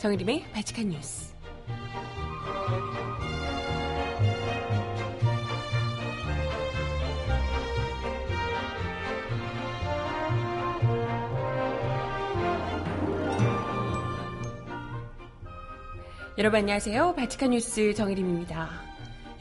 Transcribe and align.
정일림의 0.00 0.44
발칙한 0.54 0.88
뉴스. 0.88 1.34
여러분 16.38 16.60
안녕하세요. 16.60 17.14
발칙한 17.14 17.50
뉴스 17.50 17.92
정일림입니다. 17.92 18.70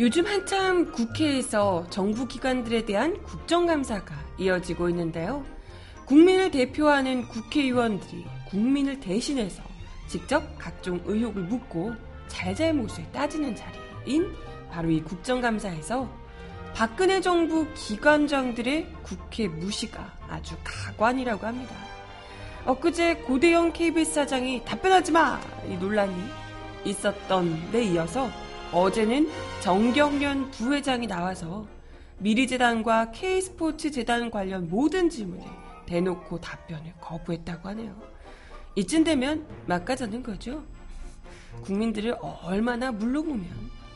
요즘 0.02 0.26
한참 0.26 0.92
국회에서 0.92 1.90
정부 1.90 2.28
기관들에 2.28 2.84
대한 2.84 3.24
국정감사가 3.24 4.14
이어지고 4.38 4.90
있는데요. 4.90 5.46
국민을 6.06 6.52
대표하는 6.52 7.30
국회의원들이 7.30 8.26
국민을 8.50 9.00
대신해서 9.00 9.69
직접 10.10 10.44
각종 10.58 11.00
의혹을 11.06 11.44
묻고 11.44 11.94
잘잘못을 12.28 13.12
따지는 13.12 13.56
자리인 13.56 14.36
바로 14.72 14.90
이 14.90 15.02
국정감사에서 15.02 16.10
박근혜 16.74 17.22
정부 17.22 17.72
기관장들의 17.76 18.88
국회 19.04 19.48
무시가 19.48 20.18
아주 20.28 20.56
가관이라고 20.64 21.46
합니다. 21.46 21.76
엊그제 22.66 23.18
고대영 23.28 23.72
KBS 23.72 24.14
사장이 24.14 24.66
답변하지 24.66 25.12
마! 25.12 25.40
이 25.68 25.76
논란이 25.76 26.16
있었던 26.86 27.72
데 27.72 27.84
이어서 27.84 28.30
어제는 28.72 29.30
정경련 29.62 30.52
부회장이 30.52 31.08
나와서 31.08 31.68
미리재단과 32.18 33.12
K스포츠 33.12 33.92
재단 33.92 34.30
관련 34.30 34.70
모든 34.70 35.10
질문에 35.10 35.46
대놓고 35.86 36.40
답변을 36.42 36.94
거부했다고 37.00 37.70
하네요. 37.70 38.19
이쯤 38.76 39.04
되면 39.04 39.48
막가자는 39.68 40.24
거죠. 40.24 40.64
국민들을 41.64 42.16
얼마나 42.44 42.92
물러보면 42.92 43.50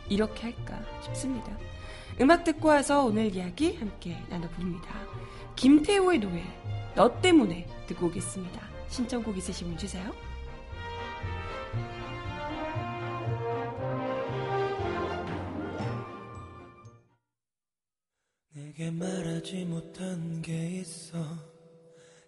이렇게 0.10 0.52
할까 0.52 0.80
싶습니다. 1.04 1.58
음악 2.22 2.44
듣고 2.44 2.68
와서 2.68 3.06
오늘 3.06 3.34
이야기 3.34 3.76
함께 3.76 4.18
나눠봅니다. 4.30 4.90
김태호의 5.56 6.20
노래 6.20 6.44
너 6.96 7.20
때문에 7.22 7.68
듣고 7.88 8.08
오겠습니다. 8.08 8.62
신청곡 8.90 9.38
있으시면 9.38 9.78
주세요. 9.78 10.12
내게 18.54 18.92
말하지 18.92 19.66
못한 19.66 20.42
게 20.42 20.80
있어 20.82 21.53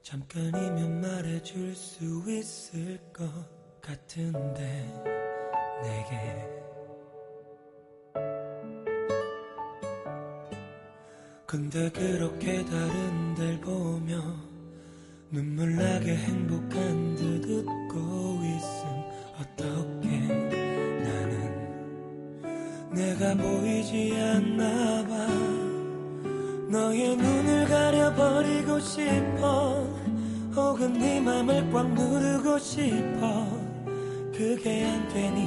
잠깐이면 0.06 1.02
말해줄 1.02 1.76
수 1.76 2.24
있을 2.28 3.00
것 3.12 3.28
같은데 3.82 4.86
내게. 5.82 6.48
근데 11.48 11.90
그렇게 11.90 12.64
다른 12.66 13.34
데 13.34 13.60
보며 13.62 14.22
눈물 15.32 15.76
나게 15.76 16.16
행복한 16.16 17.16
듯 17.16 17.44
웃고 17.44 18.42
있음. 18.44 18.86
어떻게 19.42 20.20
나는 21.00 21.42
내가 22.94 23.34
보이지 23.34 24.16
않나 24.16 25.08
봐. 25.08 25.16
너의 26.70 27.18
눈을 27.18 27.66
가려버리고 27.66 28.80
싶어 28.80 29.95
혹은 30.56 30.94
네 30.94 31.20
맘을 31.20 31.70
꽉 31.72 31.88
누르고 31.94 32.58
싶어. 32.60 33.48
그게 34.34 34.86
안 34.86 35.08
되니 35.10 35.46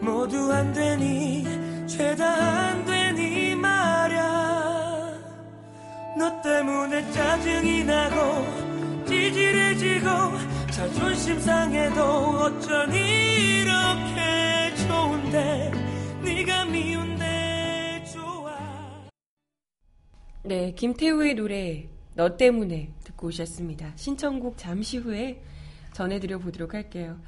모두 0.00 0.52
안 0.52 0.72
되니 0.72 1.44
죄다 1.86 2.24
안 2.24 2.84
되니 2.84 3.54
말야. 3.54 5.12
너 6.18 6.42
때문에 6.42 7.10
짜증이 7.12 7.84
나고 7.84 9.04
찌질해지고 9.06 10.06
자존심 10.70 11.38
상해도 11.40 12.02
어쩌니 12.02 12.98
이렇게 13.60 14.74
좋은데 14.86 15.70
네가 16.22 16.64
미운데 16.66 17.12
네, 20.44 20.72
김태우의 20.72 21.34
노래 21.34 21.88
너 22.14 22.36
때문에 22.36 22.90
듣고 23.22 23.28
오셨습니다. 23.28 23.92
신청곡 23.94 24.58
잠시 24.58 24.98
후에 24.98 25.40
전해드려 25.92 26.38
보도록 26.38 26.74
할게요. 26.74 27.18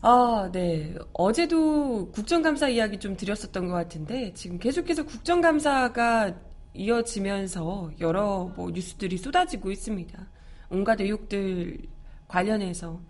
아, 0.00 0.48
네. 0.52 0.94
어제도 1.12 2.10
국정감사 2.10 2.68
이야기 2.70 2.98
좀 2.98 3.16
드렸었던 3.16 3.68
것 3.68 3.74
같은데 3.74 4.32
지금 4.32 4.58
계속해서 4.58 5.04
국정감사가 5.04 6.34
이어지면서 6.74 7.92
여러 8.00 8.50
뭐 8.56 8.70
뉴스들이 8.70 9.18
쏟아지고 9.18 9.70
있습니다. 9.70 10.26
온갖 10.70 11.00
의혹들 11.00 11.78
관련해서 12.26 13.00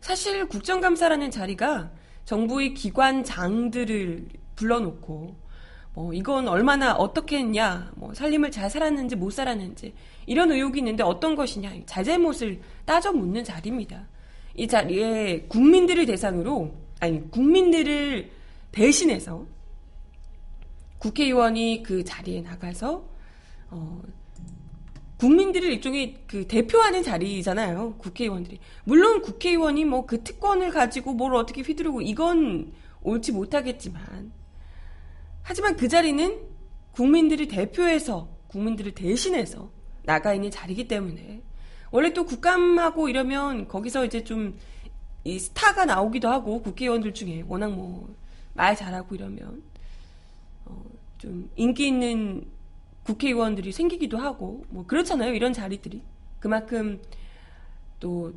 사실 0.00 0.46
국정감사라는 0.48 1.30
자리가 1.30 1.92
정부의 2.24 2.74
기관장들을 2.74 4.28
불러놓고 4.56 5.36
뭐 5.94 6.12
이건 6.14 6.48
얼마나 6.48 6.94
어떻게 6.94 7.38
했냐, 7.38 7.92
뭐 7.96 8.14
살림을 8.14 8.50
잘 8.50 8.70
살았는지 8.70 9.16
못 9.16 9.30
살았는지 9.30 9.92
이런 10.26 10.50
의혹이 10.50 10.78
있는데 10.78 11.02
어떤 11.02 11.34
것이냐 11.36 11.72
잘잘못을 11.86 12.60
따져 12.84 13.12
묻는 13.12 13.44
자리입니다. 13.44 14.08
이 14.54 14.66
자리에 14.66 15.42
국민들을 15.48 16.06
대상으로 16.06 16.74
아니 17.00 17.30
국민들을 17.30 18.30
대신해서 18.70 19.46
국회의원이 20.98 21.82
그 21.82 22.04
자리에 22.04 22.40
나가서 22.40 23.04
어, 23.70 24.02
국민들을 25.18 25.70
일종의 25.72 26.16
그 26.26 26.46
대표하는 26.46 27.02
자리잖아요. 27.02 27.94
국회의원들이 27.98 28.58
물론 28.84 29.20
국회의원이 29.20 29.84
뭐 29.84 30.06
그 30.06 30.22
특권을 30.22 30.70
가지고 30.70 31.12
뭘 31.12 31.34
어떻게 31.34 31.60
휘두르고 31.62 32.00
이건 32.00 32.72
옳지 33.02 33.32
못하겠지만 33.32 34.32
하지만 35.42 35.76
그 35.76 35.88
자리는 35.88 36.40
국민들이 36.92 37.48
대표해서 37.48 38.28
국민들을 38.48 38.92
대신해서 38.92 39.70
나가 40.04 40.34
있는 40.34 40.50
자리이기 40.50 40.88
때문에. 40.88 41.42
원래 41.90 42.12
또 42.12 42.24
국감하고 42.24 43.08
이러면 43.08 43.68
거기서 43.68 44.04
이제 44.04 44.24
좀 44.24 44.56
이 45.24 45.38
스타가 45.38 45.84
나오기도 45.84 46.28
하고 46.28 46.60
국회의원들 46.62 47.14
중에 47.14 47.44
워낙 47.46 47.72
뭐 47.72 48.08
말 48.54 48.76
잘하고 48.76 49.14
이러면 49.14 49.62
어, 50.66 50.84
좀 51.16 51.50
인기 51.56 51.86
있는 51.86 52.46
국회의원들이 53.04 53.72
생기기도 53.72 54.18
하고 54.18 54.66
뭐 54.68 54.84
그렇잖아요 54.86 55.32
이런 55.32 55.54
자리들이. 55.54 56.02
그만큼 56.38 57.00
또 57.98 58.34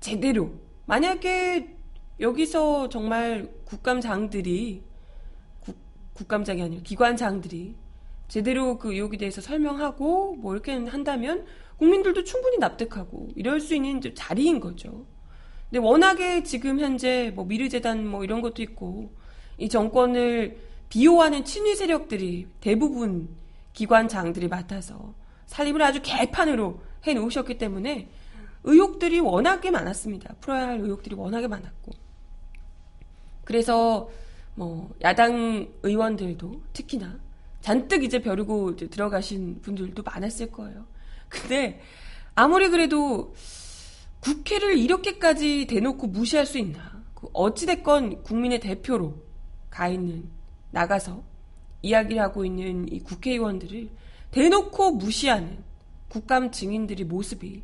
제대로. 0.00 0.52
만약에 0.84 1.76
여기서 2.20 2.90
정말 2.90 3.50
국감장들이 3.64 4.82
국감장이 6.18 6.62
아니라 6.62 6.82
기관장들이 6.82 7.76
제대로 8.26 8.76
그 8.76 8.92
의혹에 8.92 9.16
대해서 9.16 9.40
설명하고 9.40 10.34
뭐 10.36 10.52
이렇게 10.52 10.72
한다면 10.72 11.46
국민들도 11.78 12.24
충분히 12.24 12.58
납득하고 12.58 13.28
이럴 13.36 13.60
수 13.60 13.74
있는 13.74 14.00
자리인 14.14 14.58
거죠. 14.58 15.06
근데 15.70 15.78
워낙에 15.78 16.42
지금 16.42 16.80
현재 16.80 17.32
뭐 17.34 17.44
미르재단 17.44 18.06
뭐 18.06 18.24
이런 18.24 18.40
것도 18.40 18.62
있고 18.62 19.12
이 19.58 19.68
정권을 19.68 20.58
비호하는 20.88 21.44
친위 21.44 21.76
세력들이 21.76 22.48
대부분 22.60 23.28
기관장들이 23.74 24.48
맡아서 24.48 25.14
살림을 25.46 25.80
아주 25.82 26.00
개판으로 26.02 26.80
해 27.06 27.14
놓으셨기 27.14 27.58
때문에 27.58 28.08
의혹들이 28.64 29.20
워낙에 29.20 29.70
많았습니다. 29.70 30.34
풀어야 30.40 30.66
할 30.66 30.80
의혹들이 30.80 31.14
워낙에 31.14 31.46
많았고. 31.46 31.92
그래서 33.44 34.10
뭐 34.58 34.92
야당 35.02 35.72
의원들도 35.84 36.62
특히나 36.72 37.20
잔뜩 37.60 38.02
이제 38.02 38.18
벼르고 38.18 38.72
이제 38.72 38.88
들어가신 38.88 39.60
분들도 39.62 40.02
많았을 40.02 40.50
거예요. 40.50 40.84
근데 41.28 41.80
아무리 42.34 42.68
그래도 42.68 43.32
국회를 44.18 44.76
이렇게까지 44.76 45.68
대놓고 45.68 46.08
무시할 46.08 46.44
수 46.44 46.58
있나? 46.58 47.04
그 47.14 47.28
어찌됐건 47.32 48.24
국민의 48.24 48.58
대표로 48.58 49.22
가 49.70 49.86
있는 49.86 50.28
나가서 50.72 51.22
이야기를 51.82 52.20
하고 52.20 52.44
있는 52.44 52.92
이 52.92 52.98
국회의원들을 52.98 53.88
대놓고 54.32 54.92
무시하는 54.92 55.62
국감 56.08 56.50
증인들의 56.50 57.06
모습이 57.06 57.62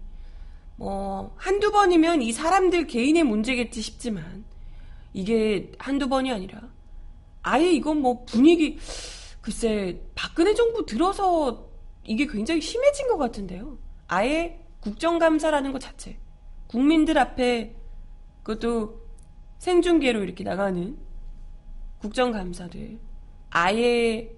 뭐 0.77 1.35
한두 1.39 1.73
번이면 1.73 2.23
이 2.23 2.31
사람들 2.31 2.87
개인의 2.87 3.25
문제겠지 3.25 3.83
싶지만 3.83 4.45
이게 5.13 5.73
한두 5.79 6.09
번이 6.09 6.31
아니라 6.31 6.74
아예 7.45 7.71
이건 7.71 8.01
뭐 8.01 8.25
분위기 8.25 8.79
글쎄 9.41 10.03
박근혜 10.15 10.55
정부 10.55 10.85
들어서 10.87 11.71
이게 12.03 12.27
굉장히 12.27 12.61
심해진 12.61 13.07
것 13.07 13.19
같은데요. 13.19 13.79
아예 14.09 14.61
국정감사라는 14.81 15.73
것 15.73 15.79
자체 15.79 16.19
국민들 16.67 17.19
앞에 17.19 17.77
그것도 18.43 19.03
생중계로 19.59 20.23
이렇게 20.25 20.43
나가는 20.43 20.97
국정감사를 21.99 22.99
아예 23.51 24.35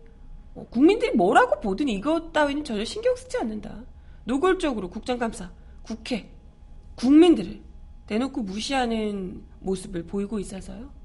뭐 0.52 0.66
국민들이 0.68 1.12
뭐라고 1.12 1.60
보든 1.60 1.88
이것 1.88 2.32
따위는 2.32 2.64
전혀 2.64 2.84
신경 2.84 3.14
쓰지 3.14 3.38
않는다. 3.38 3.84
노골적으로 4.24 4.90
국정감사, 4.90 5.52
국회, 5.82 6.32
국민들을 6.96 7.62
대놓고 8.06 8.42
무시하는 8.42 9.44
모습을 9.60 10.06
보이고 10.06 10.40
있어서요. 10.40 10.95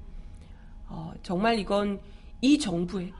어, 0.92 1.14
정말 1.22 1.58
이건 1.58 2.00
이 2.42 2.58
정부의 2.58 3.12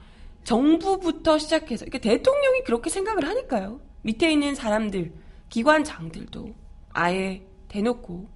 정부부터 0.43 1.39
시작해서 1.39 1.85
그러니까 1.85 2.09
대통령이 2.09 2.63
그렇게 2.63 2.89
생각을 2.89 3.27
하니까요. 3.27 3.81
밑에 4.03 4.31
있는 4.31 4.53
사람들, 4.53 5.11
기관장들도 5.49 6.53
아예 6.91 7.45
대놓고 7.69 8.27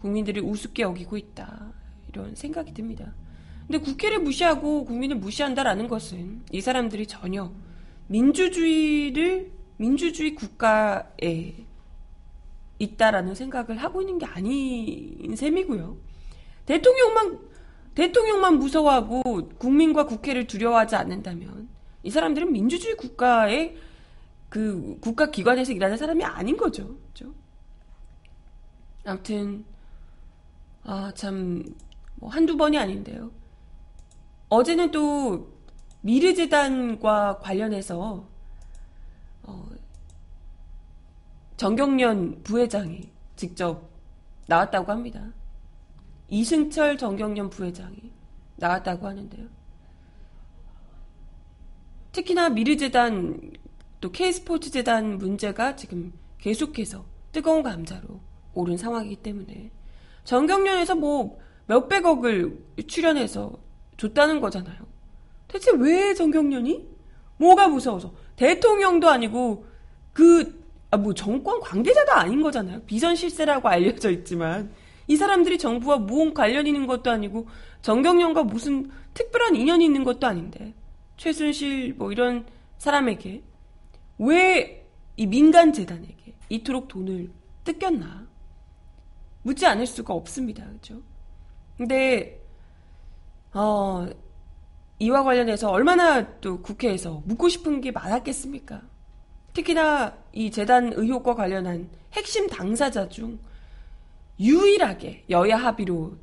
국민들이 0.00 0.40
우습게 0.40 0.82
여기고 0.84 1.18
있다. 1.18 1.72
이런 2.08 2.34
생각이 2.34 2.72
듭니다. 2.72 3.12
근데 3.66 3.78
국회를 3.78 4.20
무시하고 4.20 4.86
국민을 4.86 5.16
무시한다라는 5.16 5.88
것은 5.88 6.42
이 6.50 6.60
사람들이 6.62 7.06
전혀 7.06 7.52
민주주의를 8.06 9.52
민주주의 9.76 10.34
국가에 10.34 11.66
있다라는 12.78 13.34
생각을 13.34 13.76
하고 13.76 14.00
있는 14.00 14.18
게 14.18 14.24
아닌 14.24 15.34
셈이고요. 15.36 15.96
대통령만 16.64 17.38
대통령만 17.98 18.58
무서워하고 18.58 19.48
국민과 19.58 20.06
국회를 20.06 20.46
두려워하지 20.46 20.94
않는다면 20.94 21.68
이 22.04 22.10
사람들은 22.10 22.52
민주주의 22.52 22.96
국가의 22.96 23.76
그 24.48 24.98
국가 25.00 25.30
기관에서 25.30 25.72
일하는 25.72 25.96
사람이 25.96 26.24
아닌 26.24 26.56
거죠. 26.56 26.96
그렇죠? 27.12 27.34
아무튼 29.04 29.64
아 30.84 31.10
참 31.14 31.64
뭐 32.20 32.30
한두 32.30 32.56
번이 32.56 32.76
아닌데요. 32.78 33.30
어제는 34.48 34.90
또 34.90 35.52
미르재단과 36.00 37.38
관련해서 37.38 38.26
어, 39.42 39.68
정경련 41.56 42.42
부회장이 42.42 43.10
직접 43.36 43.88
나왔다고 44.46 44.90
합니다. 44.90 45.32
이승철 46.28 46.98
정경련 46.98 47.50
부회장이 47.50 48.12
나왔다고 48.56 49.06
하는데요. 49.06 49.46
특히나 52.12 52.48
미르재단 52.50 53.52
또 54.00 54.10
K스포츠재단 54.10 55.18
문제가 55.18 55.76
지금 55.76 56.12
계속해서 56.38 57.04
뜨거운 57.32 57.62
감자로 57.62 58.20
오른 58.54 58.76
상황이기 58.76 59.16
때문에 59.16 59.70
정경련에서 60.24 60.94
뭐 60.96 61.38
몇백억을 61.66 62.58
출연해서 62.86 63.52
줬다는 63.96 64.40
거잖아요. 64.40 64.78
대체 65.48 65.70
왜 65.72 66.14
정경련이? 66.14 66.88
뭐가 67.38 67.68
무서워서? 67.68 68.14
대통령도 68.36 69.08
아니고 69.08 69.66
그, 70.12 70.62
아, 70.90 70.96
뭐 70.96 71.14
정권 71.14 71.60
관계자도 71.60 72.12
아닌 72.12 72.42
거잖아요. 72.42 72.82
비선 72.82 73.14
실세라고 73.14 73.68
알려져 73.68 74.10
있지만. 74.10 74.72
이 75.08 75.16
사람들이 75.16 75.58
정부와 75.58 75.98
무언 75.98 76.32
관련 76.32 76.66
있는 76.66 76.86
것도 76.86 77.10
아니고 77.10 77.48
정경련과 77.82 78.44
무슨 78.44 78.90
특별한 79.14 79.56
인연이 79.56 79.84
있는 79.84 80.04
것도 80.04 80.26
아닌데 80.26 80.74
최순실 81.16 81.94
뭐 81.94 82.12
이런 82.12 82.46
사람에게 82.78 83.42
왜 84.18 84.78
이 85.18 85.26
민간 85.26 85.72
재단에게 85.72 86.32
이토록 86.48 86.86
돈을 86.86 87.28
뜯겼나 87.64 88.28
묻지 89.42 89.66
않을 89.66 89.84
수가 89.84 90.14
없습니다. 90.14 90.64
그죠? 90.64 91.02
근데 91.76 92.40
어, 93.52 94.06
이와 95.00 95.24
관련해서 95.24 95.70
얼마나 95.70 96.38
또 96.40 96.62
국회에서 96.62 97.22
묻고 97.26 97.48
싶은 97.48 97.80
게 97.80 97.90
많았겠습니까? 97.90 98.80
특히나 99.54 100.16
이 100.32 100.52
재단 100.52 100.92
의혹과 100.94 101.34
관련한 101.34 101.90
핵심 102.12 102.46
당사자 102.46 103.08
중 103.08 103.40
유일하게 104.40 105.24
여야 105.30 105.56
합의로 105.56 106.16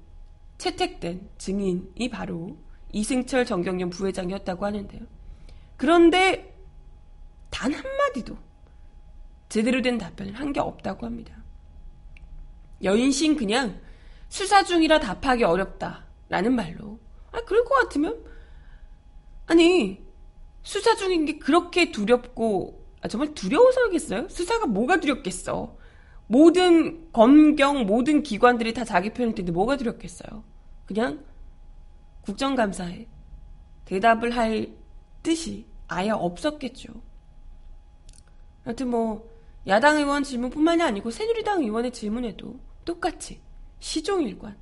채택된 0.58 1.30
증인이 1.38 2.10
바로 2.10 2.58
이승철 2.92 3.46
정경련 3.46 3.90
부회장이었다고 3.90 4.66
하는데요. 4.66 5.02
그런데 5.78 6.58
단 7.50 7.74
한마디도 7.74 8.38
제대로 9.50 9.82
된 9.82 9.98
답변을 9.98 10.34
한 10.34 10.54
게 10.54 10.60
없다고 10.60 11.06
합니다. 11.06 11.44
여인신 12.84 13.36
그냥 13.36 13.80
수사 14.30 14.64
중이라 14.64 15.00
답하기 15.00 15.44
어렵다라는 15.44 16.56
말로 16.56 17.00
아, 17.32 17.42
그럴 17.42 17.64
것 17.66 17.76
같으면 17.76 18.24
아니 19.46 20.04
수사 20.64 20.96
중인 20.96 21.26
게 21.26 21.38
그렇게 21.38 21.92
두렵고 21.92 22.86
아, 23.02 23.08
정말 23.08 23.34
두려워서겠어요? 23.34 24.30
수사가 24.30 24.66
뭐가 24.68 25.00
두렵겠어? 25.00 25.78
모든 26.28 27.12
검경 27.12 27.86
모든 27.86 28.24
기관들이 28.24 28.74
다 28.74 28.84
자기 28.84 29.12
편일 29.12 29.36
텐데 29.36 29.52
뭐가 29.52 29.78
두렵겠어요? 29.78 30.44
그냥 30.86 31.24
국정감사에 32.22 33.08
대답을 33.86 34.36
할 34.36 34.74
뜻이 35.22 35.68
아예 35.88 36.10
없었겠죠. 36.10 36.94
하여튼 38.64 38.90
뭐 38.90 39.30
야당 39.68 39.98
의원 39.98 40.24
질문뿐만이 40.24 40.82
아니고 40.82 41.12
새누리당 41.12 41.62
의원의 41.62 41.92
질문에도 41.92 42.60
똑같이 42.84 43.42
시종일관 43.80 44.58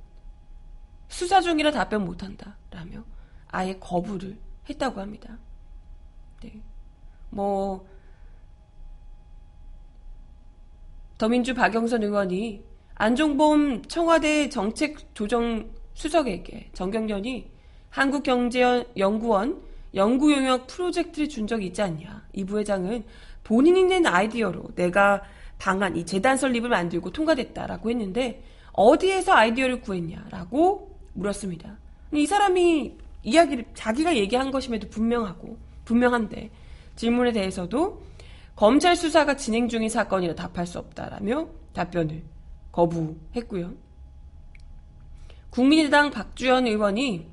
수사 1.08 1.40
중이라 1.40 1.70
답변 1.70 2.04
못한다 2.04 2.56
라며 2.70 3.04
아예 3.48 3.78
거부를 3.78 4.38
했다고 4.68 5.00
합니다. 5.00 5.38
네. 6.42 6.62
뭐 7.30 7.86
더민주 11.24 11.54
박영선 11.54 12.02
의원이 12.02 12.62
안종범 12.96 13.84
청와대 13.84 14.50
정책조정 14.50 15.70
수석에게 15.94 16.68
정경련이 16.74 17.50
한국경제연구원 17.88 19.62
연구용역 19.94 20.66
프로젝트를 20.66 21.30
준 21.30 21.46
적이 21.46 21.68
있지 21.68 21.80
않냐. 21.80 22.26
이 22.34 22.44
부회장은 22.44 23.04
본인이 23.42 23.84
낸 23.84 24.04
아이디어로 24.04 24.74
내가 24.74 25.22
방안, 25.56 25.96
이 25.96 26.04
재단 26.04 26.36
설립을 26.36 26.68
만들고 26.68 27.10
통과됐다라고 27.10 27.88
했는데 27.88 28.42
어디에서 28.72 29.32
아이디어를 29.32 29.80
구했냐라고 29.80 30.94
물었습니다. 31.14 31.78
이 32.12 32.26
사람이 32.26 32.98
이야기를 33.22 33.64
자기가 33.72 34.14
얘기한 34.14 34.50
것임에도 34.50 34.90
분명하고 34.90 35.56
분명한데 35.86 36.50
질문에 36.96 37.32
대해서도 37.32 38.02
검찰 38.56 38.94
수사가 38.94 39.36
진행 39.36 39.68
중인 39.68 39.88
사건이라 39.88 40.34
답할 40.34 40.66
수 40.66 40.78
없다라며 40.78 41.48
답변을 41.72 42.22
거부했고요. 42.72 43.72
국민의당 45.50 46.10
박주현 46.10 46.66
의원이 46.66 47.28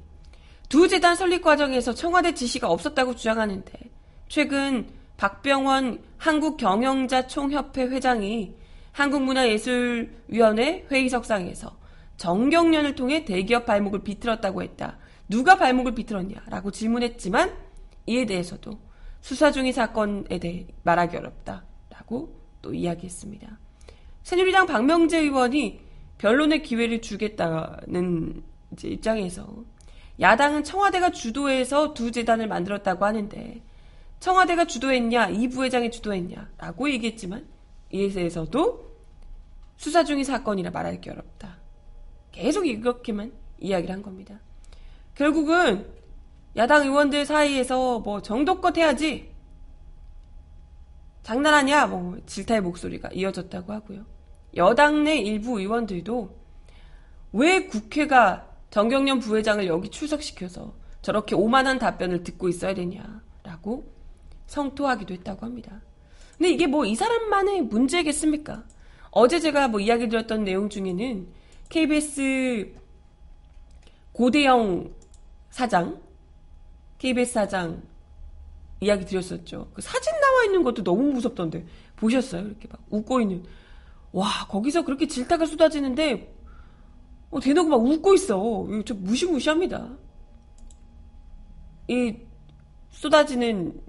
두 0.69 0.87
재단 0.87 1.15
설립 1.15 1.41
과정에서 1.41 1.93
청와대 1.93 2.33
지시가 2.33 2.69
없었다고 2.69 3.15
주장하는데 3.15 3.71
최근 4.29 4.87
박병원 5.17 6.01
한국경영자 6.17 7.27
총협회 7.27 7.83
회장이 7.83 8.55
한국문화예술위원회 8.91 10.87
회의석상에서 10.89 11.77
정경련을 12.17 12.95
통해 12.95 13.25
대기업 13.25 13.65
발목을 13.65 14.03
비틀었다고 14.03 14.63
했다. 14.63 14.97
누가 15.27 15.57
발목을 15.57 15.95
비틀었냐라고 15.95 16.71
질문했지만 16.71 17.55
이에 18.05 18.25
대해서도 18.25 18.79
수사 19.21 19.51
중인 19.51 19.71
사건에 19.71 20.39
대해 20.39 20.67
말하기 20.83 21.15
어렵다라고 21.15 22.35
또 22.61 22.73
이야기했습니다. 22.73 23.59
새누리당 24.23 24.65
박명재 24.65 25.19
의원이 25.19 25.79
변론의 26.17 26.63
기회를 26.63 27.01
주겠다는 27.01 28.43
입장에서 28.83 29.63
야당은 30.19 30.63
청와대가 30.63 31.11
주도해서 31.11 31.93
두 31.93 32.11
재단을 32.11 32.47
만들었다고 32.47 33.05
하는데 33.05 33.61
청와대가 34.19 34.65
주도했냐 34.65 35.29
이 35.29 35.47
부회장이 35.47 35.89
주도했냐라고 35.89 36.91
얘기했지만 36.91 37.47
이에 37.91 38.07
대해서도 38.09 38.91
수사 39.77 40.03
중인 40.03 40.23
사건이라 40.23 40.69
말하기 40.71 41.09
어렵다. 41.09 41.57
계속 42.31 42.67
이렇게만 42.67 43.33
이야기를 43.59 43.93
한 43.93 44.03
겁니다. 44.03 44.39
결국은 45.15 45.87
야당 46.57 46.83
의원들 46.85 47.25
사이에서 47.25 47.99
뭐 47.99 48.21
정도껏 48.21 48.75
해야지 48.77 49.31
장난하냐 51.23 51.87
뭐 51.87 52.17
질타의 52.25 52.61
목소리가 52.61 53.09
이어졌다고 53.13 53.71
하고요. 53.73 54.05
여당 54.55 55.03
내 55.03 55.17
일부 55.17 55.59
의원들도 55.59 56.35
왜 57.33 57.65
국회가 57.67 58.49
정경련 58.69 59.19
부회장을 59.19 59.65
여기 59.67 59.89
출석시켜서 59.89 60.73
저렇게 61.01 61.35
오만한 61.35 61.79
답변을 61.79 62.23
듣고 62.23 62.49
있어야 62.49 62.73
되냐라고 62.73 63.91
성토하기도 64.47 65.13
했다고 65.13 65.45
합니다. 65.45 65.81
근데 66.37 66.49
이게 66.51 66.67
뭐 66.67 66.85
이 66.85 66.95
사람만의 66.95 67.61
문제겠습니까? 67.63 68.63
어제 69.11 69.39
제가 69.39 69.67
뭐 69.67 69.79
이야기 69.79 70.09
드렸던 70.09 70.43
내용 70.43 70.69
중에는 70.69 71.27
KBS 71.69 72.73
고대영 74.11 74.93
사장, 75.49 76.00
KBS 77.01 77.33
사장 77.33 77.81
이야기 78.79 79.05
드렸었죠. 79.05 79.71
그 79.73 79.81
사진 79.81 80.13
나와 80.19 80.43
있는 80.43 80.61
것도 80.61 80.83
너무 80.83 81.11
무섭던데 81.13 81.65
보셨어요? 81.95 82.45
이렇게 82.45 82.67
막 82.67 82.79
웃고 82.91 83.21
있는. 83.21 83.43
와 84.11 84.27
거기서 84.47 84.85
그렇게 84.85 85.07
질타가 85.07 85.47
쏟아지는데 85.47 86.31
어, 87.31 87.39
대놓고 87.39 87.69
막 87.69 87.77
웃고 87.77 88.13
있어. 88.13 88.67
좀 88.85 89.03
무시무시합니다. 89.03 89.89
이 91.87 92.17
쏟아지는 92.91 93.81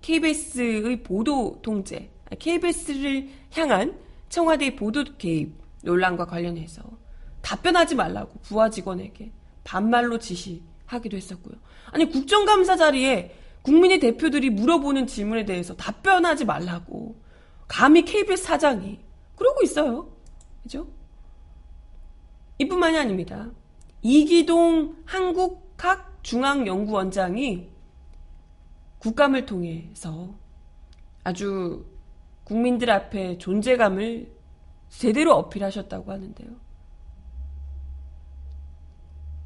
KBS의 0.00 1.02
보도 1.02 1.60
통제, 1.60 2.10
KBS를 2.38 3.28
향한 3.52 3.98
청와대 4.30 4.74
보도 4.74 5.04
개입 5.18 5.52
논란과 5.82 6.24
관련해서 6.24 6.82
답변하지 7.42 7.94
말라고 7.94 8.38
부하 8.40 8.70
직원에게 8.70 9.32
반말로 9.64 10.18
지시 10.18 10.62
하기도 10.86 11.16
했었고요. 11.16 11.56
아니 11.90 12.10
국정감사 12.10 12.76
자리에 12.76 13.34
국민의 13.62 13.98
대표들이 14.00 14.50
물어보는 14.50 15.06
질문에 15.06 15.44
대해서 15.44 15.74
답변하지 15.74 16.44
말라고 16.44 17.20
감히 17.66 18.04
KBS 18.04 18.44
사장이 18.44 19.00
그러고 19.36 19.62
있어요. 19.62 20.12
그죠? 20.62 20.86
이뿐만이 22.58 22.98
아닙니다. 22.98 23.50
이기동 24.02 24.96
한국학 25.06 26.22
중앙연구원장이 26.22 27.68
국감을 28.98 29.46
통해서 29.46 30.34
아주 31.24 31.86
국민들 32.44 32.90
앞에 32.90 33.38
존재감을 33.38 34.30
제대로 34.90 35.34
어필하셨다고 35.34 36.12
하는데요. 36.12 36.48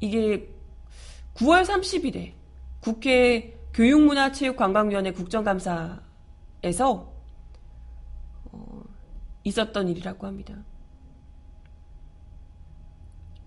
이게 0.01 0.49
9월 1.39 1.65
30일에 1.65 2.33
국회 2.81 3.57
교육문화체육관광위원회 3.73 5.11
국정감사에서 5.13 6.01
어, 8.51 8.83
있었던 9.45 9.87
일이라고 9.87 10.27
합니다. 10.27 10.53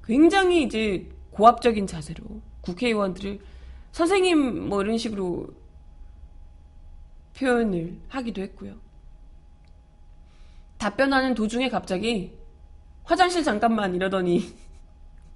굉장히 0.05 0.63
이제 0.63 1.11
고압적인 1.33 1.87
자세로 1.87 2.25
국회의원들을 2.63 3.41
선생님 3.93 4.69
뭐 4.69 4.81
이런 4.83 4.97
식으로 4.97 5.49
표현을 7.37 7.99
하기도 8.09 8.41
했고요. 8.41 8.75
답변하는 10.79 11.35
도중에 11.35 11.69
갑자기 11.69 12.33
화장실 13.05 13.45
잠깐만 13.45 13.95
이러더니 13.95 14.55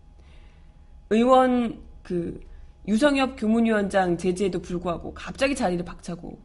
의원 1.11 1.86
그 2.07 2.39
유성엽 2.87 3.35
교문위원장 3.37 4.17
제지에도 4.17 4.63
불구하고 4.63 5.13
갑자기 5.13 5.57
자리를 5.57 5.85
박차고 5.85 6.39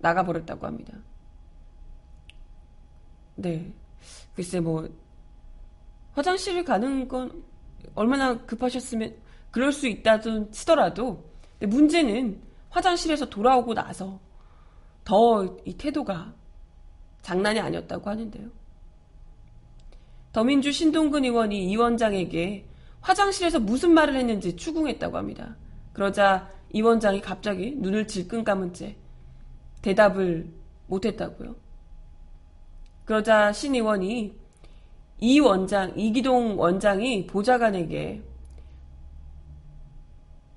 나가버렸다고 0.00 0.66
합니다. 0.66 0.98
네. 3.36 3.72
글쎄 4.34 4.58
뭐 4.58 4.88
화장실을 6.14 6.64
가는 6.64 7.06
건 7.06 7.44
얼마나 7.94 8.36
급하셨으면 8.44 9.14
그럴 9.52 9.70
수 9.70 9.86
있다든 9.86 10.50
치더라도 10.50 11.24
문제는 11.60 12.42
화장실에서 12.70 13.30
돌아오고 13.30 13.74
나서 13.74 14.18
더 15.04 15.56
이 15.64 15.74
태도가 15.76 16.34
장난이 17.22 17.60
아니었다고 17.60 18.10
하는데요. 18.10 18.48
더민주 20.32 20.72
신동근 20.72 21.24
의원이 21.24 21.70
이 21.70 21.76
원장에게 21.76 22.66
화장실에서 23.04 23.60
무슨 23.60 23.92
말을 23.92 24.16
했는지 24.16 24.56
추궁했다고 24.56 25.16
합니다. 25.16 25.56
그러자 25.92 26.48
이 26.72 26.80
원장이 26.80 27.20
갑자기 27.20 27.74
눈을 27.76 28.06
질끈 28.06 28.44
감은 28.44 28.72
채 28.72 28.96
대답을 29.82 30.50
못했다고요. 30.86 31.54
그러자 33.04 33.52
신 33.52 33.74
의원이 33.74 34.34
이 35.20 35.40
원장, 35.40 35.92
이기동 35.96 36.58
원장이 36.58 37.26
보좌관에게 37.26 38.22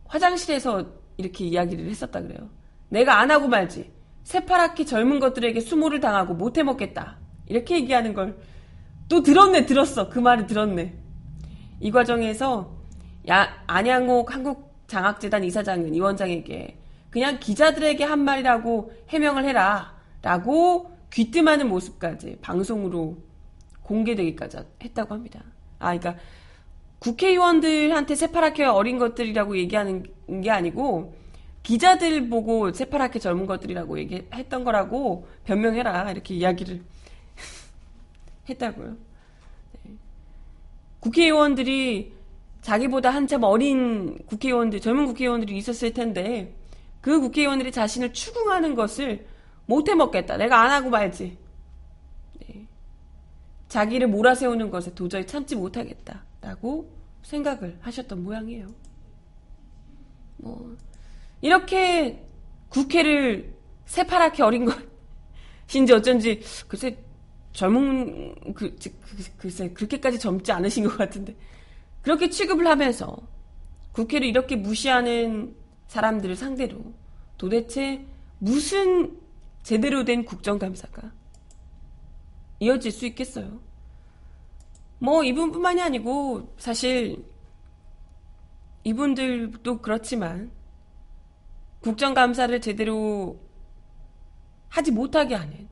화장실에서 0.06 0.86
이렇게 1.18 1.46
이야기를 1.46 1.90
했었다 1.90 2.22
그래요. 2.22 2.50
내가 2.90 3.20
안 3.20 3.30
하고 3.30 3.48
말지. 3.48 3.92
새파랗게 4.24 4.86
젊은 4.86 5.20
것들에게 5.20 5.60
수모를 5.60 6.00
당하고 6.00 6.34
못해 6.34 6.64
먹겠다. 6.64 7.20
이렇게 7.48 7.76
얘기하는 7.76 8.14
걸 8.14 8.38
또 9.10 9.24
들었네, 9.24 9.66
들었어. 9.66 10.10
그 10.10 10.20
말을 10.20 10.48
들었네. 10.48 10.94
이 11.80 11.92
과정에서 11.92 12.76
야, 13.30 13.62
안양옥 13.68 14.34
한국장학재단 14.34 15.44
이사장은 15.44 15.94
이 15.94 16.00
원장에게 16.00 16.78
그냥 17.10 17.40
기자들에게 17.40 18.04
한 18.04 18.20
말이라고 18.20 18.92
해명을 19.10 19.46
해라. 19.46 19.96
라고 20.22 20.92
귀뜸하는 21.12 21.70
모습까지 21.70 22.38
방송으로 22.42 23.18
공개되기까지 23.84 24.58
했다고 24.84 25.14
합니다. 25.14 25.42
아, 25.80 25.98
그러니까 25.98 26.22
국회의원들한테 27.00 28.16
새파랗게 28.16 28.66
어린 28.66 28.98
것들이라고 28.98 29.58
얘기하는 29.58 30.04
게 30.42 30.50
아니고 30.50 31.16
기자들 31.64 32.30
보고 32.30 32.72
새파랗게 32.72 33.20
젊은 33.20 33.46
것들이라고 33.46 34.00
얘기했던 34.00 34.64
거라고 34.64 35.28
변명해라 35.46 36.12
이렇게 36.12 36.34
이야기를 36.34 36.82
했다고요. 38.50 39.07
네. 40.98 41.02
국회의원들이 41.02 42.14
자기보다 42.62 43.10
한참 43.10 43.44
어린 43.44 44.18
국회의원들, 44.26 44.82
젊은 44.82 45.06
국회의원들이 45.06 45.58
있었을 45.58 45.94
텐데 45.94 46.54
그 47.02 47.20
국회의원들이 47.22 47.72
자신을 47.72 48.14
추궁하는 48.14 48.76
것을 48.76 49.26
못해 49.66 49.96
먹겠다. 49.96 50.38
내가 50.38 50.62
안 50.62 50.72
하고 50.72 50.90
말지. 50.90 51.38
자기를 53.68 54.08
몰아세우는 54.08 54.70
것에 54.70 54.94
도저히 54.94 55.26
참지 55.28 55.56
못하겠다 55.56 56.24
라고 56.42 56.90
생각을 57.24 57.78
하셨던 57.82 58.24
모양이에요. 58.24 58.68
뭐 60.38 60.76
이렇게 61.42 62.24
국회를 62.70 63.54
새파랗게 63.86 64.44
어린 64.44 64.66
것 64.66 64.78
인지 65.74 65.92
어쩐지 65.94 66.42
글쎄 66.68 66.98
젊은 67.58 68.36
그, 68.54 68.76
그, 68.76 68.92
글쎄 69.38 69.70
그렇게까지 69.70 70.20
젊지 70.20 70.52
않으신 70.52 70.84
것 70.84 70.96
같은데 70.96 71.36
그렇게 72.04 72.30
취급을 72.30 72.68
하면서 72.68 73.18
국회를 73.94 74.28
이렇게 74.28 74.56
무시하는 74.56 75.56
사람들을 75.88 76.36
상대로 76.36 76.94
도대체 77.36 78.06
무슨 78.38 79.18
제대로 79.64 80.06
된 80.06 80.24
국정감사가 80.24 81.12
이어질 82.60 82.92
수 82.92 83.08
있겠어요. 83.08 83.60
뭐 85.00 85.24
이분뿐만이 85.24 85.82
아니고 85.82 86.54
사실 86.60 87.26
이분들도 88.84 89.82
그렇지만 89.82 90.52
국정감사를 91.82 92.62
제대로 92.62 93.40
하지 94.70 94.92
못하게 94.92 95.34
하는 95.34 95.68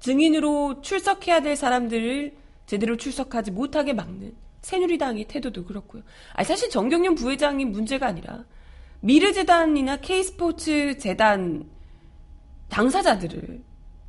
증인으로 0.00 0.80
출석해야 0.80 1.40
될 1.40 1.56
사람들을 1.56 2.36
제대로 2.66 2.96
출석하지 2.96 3.50
못하게 3.50 3.92
막는 3.92 4.34
새누리당의 4.62 5.24
태도도 5.24 5.64
그렇고요. 5.64 6.02
아니 6.32 6.46
사실 6.46 6.70
정경련 6.70 7.14
부회장이 7.14 7.64
문제가 7.64 8.06
아니라 8.06 8.44
미르재단이나 9.00 9.98
K스포츠 9.98 10.98
재단 10.98 11.68
당사자들을 12.68 13.62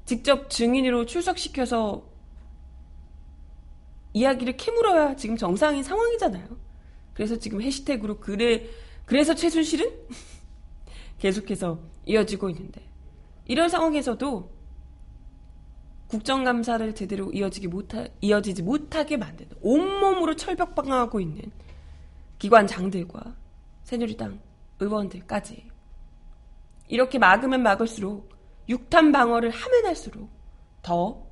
직접 0.05 0.49
증인으로 0.49 1.05
출석시켜서 1.05 2.03
이야기를 4.13 4.57
캐물어야 4.57 5.15
지금 5.15 5.37
정상인 5.37 5.83
상황이잖아요. 5.83 6.45
그래서 7.13 7.37
지금 7.37 7.61
해시태그로 7.61 8.19
그래 8.19 8.67
그래서 9.05 9.33
최순실은 9.33 9.89
계속해서 11.19 11.79
이어지고 12.05 12.49
있는데 12.49 12.81
이런 13.45 13.69
상황에서도 13.69 14.60
국정감사를 16.11 16.93
제대로 16.93 17.31
이어지기 17.31 17.67
못하, 17.69 18.05
이어지지 18.19 18.63
못하게 18.63 19.15
만드는 19.15 19.55
온몸으로 19.61 20.35
철벽방하고 20.35 21.21
있는 21.21 21.41
기관장들과 22.37 23.33
새누리당 23.83 24.41
의원들까지 24.81 25.71
이렇게 26.89 27.17
막으면 27.17 27.63
막을수록 27.63 28.29
육탄 28.67 29.13
방어를 29.13 29.51
하면 29.51 29.85
할수록 29.85 30.29
더 30.81 31.25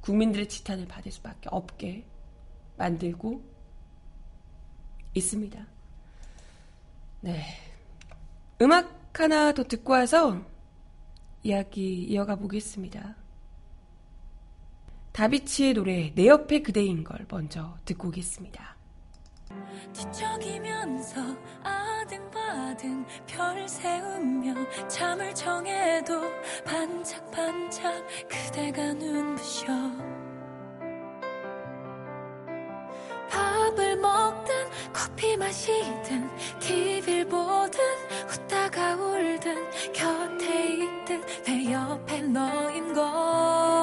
국민들의 0.00 0.48
지탄을 0.48 0.86
받을 0.86 1.12
수밖에 1.12 1.50
없게 1.50 2.06
만들고 2.78 3.44
있습니다. 5.12 5.66
네. 7.20 7.42
음악 8.62 9.20
하나 9.20 9.52
더 9.52 9.64
듣고 9.64 9.92
와서 9.92 10.40
이야기 11.42 12.04
이어가 12.04 12.36
보겠습니다. 12.36 13.21
다비치의 15.12 15.74
노래 15.74 16.12
내 16.14 16.26
옆에 16.26 16.62
그대인 16.62 17.04
걸 17.04 17.26
먼저 17.28 17.76
듣고 17.84 18.08
오겠습니다. 18.08 18.76
뒤척이면서 19.92 21.20
아등바등 21.62 23.04
별 23.26 23.68
세우며 23.68 24.54
잠을 24.88 25.34
정해도 25.34 26.22
반짝반짝 26.64 28.06
그대가 28.26 28.94
눈부셔 28.94 29.66
밥을 33.28 33.96
먹든 33.96 34.54
커피 34.94 35.36
마시든 35.36 36.30
TV를 36.58 37.26
보든 37.26 37.80
웃다가 38.30 38.94
울든 38.96 39.92
곁에 39.92 40.74
있든 40.76 41.22
내 41.44 41.72
옆에 41.72 42.22
너인 42.22 42.94
걸 42.94 43.81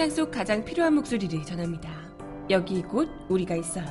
세상 0.00 0.16
속 0.16 0.30
가장 0.30 0.64
필요한 0.64 0.94
목소리를 0.94 1.44
전합니다. 1.44 1.90
여기 2.48 2.80
곧 2.80 3.06
우리가 3.28 3.54
있어요. 3.54 3.84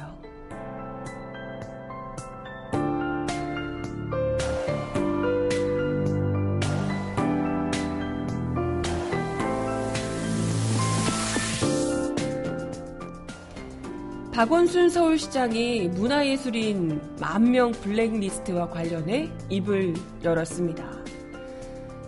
박원순 14.33 14.89
서울시장이 14.89 15.89
문화예술인 15.89 16.99
만명 17.19 17.71
블랙리스트와 17.71 18.71
관련해 18.71 19.29
입을 19.49 19.93
열었습니다. 20.23 20.89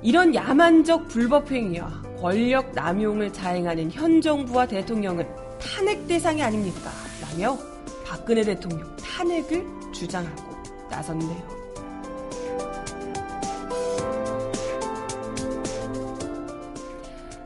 이런 0.01 0.33
야만적 0.33 1.07
불법행위와 1.07 2.10
권력 2.21 2.71
남용을 2.73 3.33
자행하는 3.33 3.91
현 3.91 4.21
정부와 4.21 4.67
대통령은 4.67 5.27
탄핵 5.59 6.07
대상이 6.07 6.43
아닙니까? 6.43 6.91
라며 7.19 7.57
박근혜 8.05 8.43
대통령 8.43 8.95
탄핵을 8.97 9.65
주장하고 9.91 10.55
나섰네요. 10.91 11.61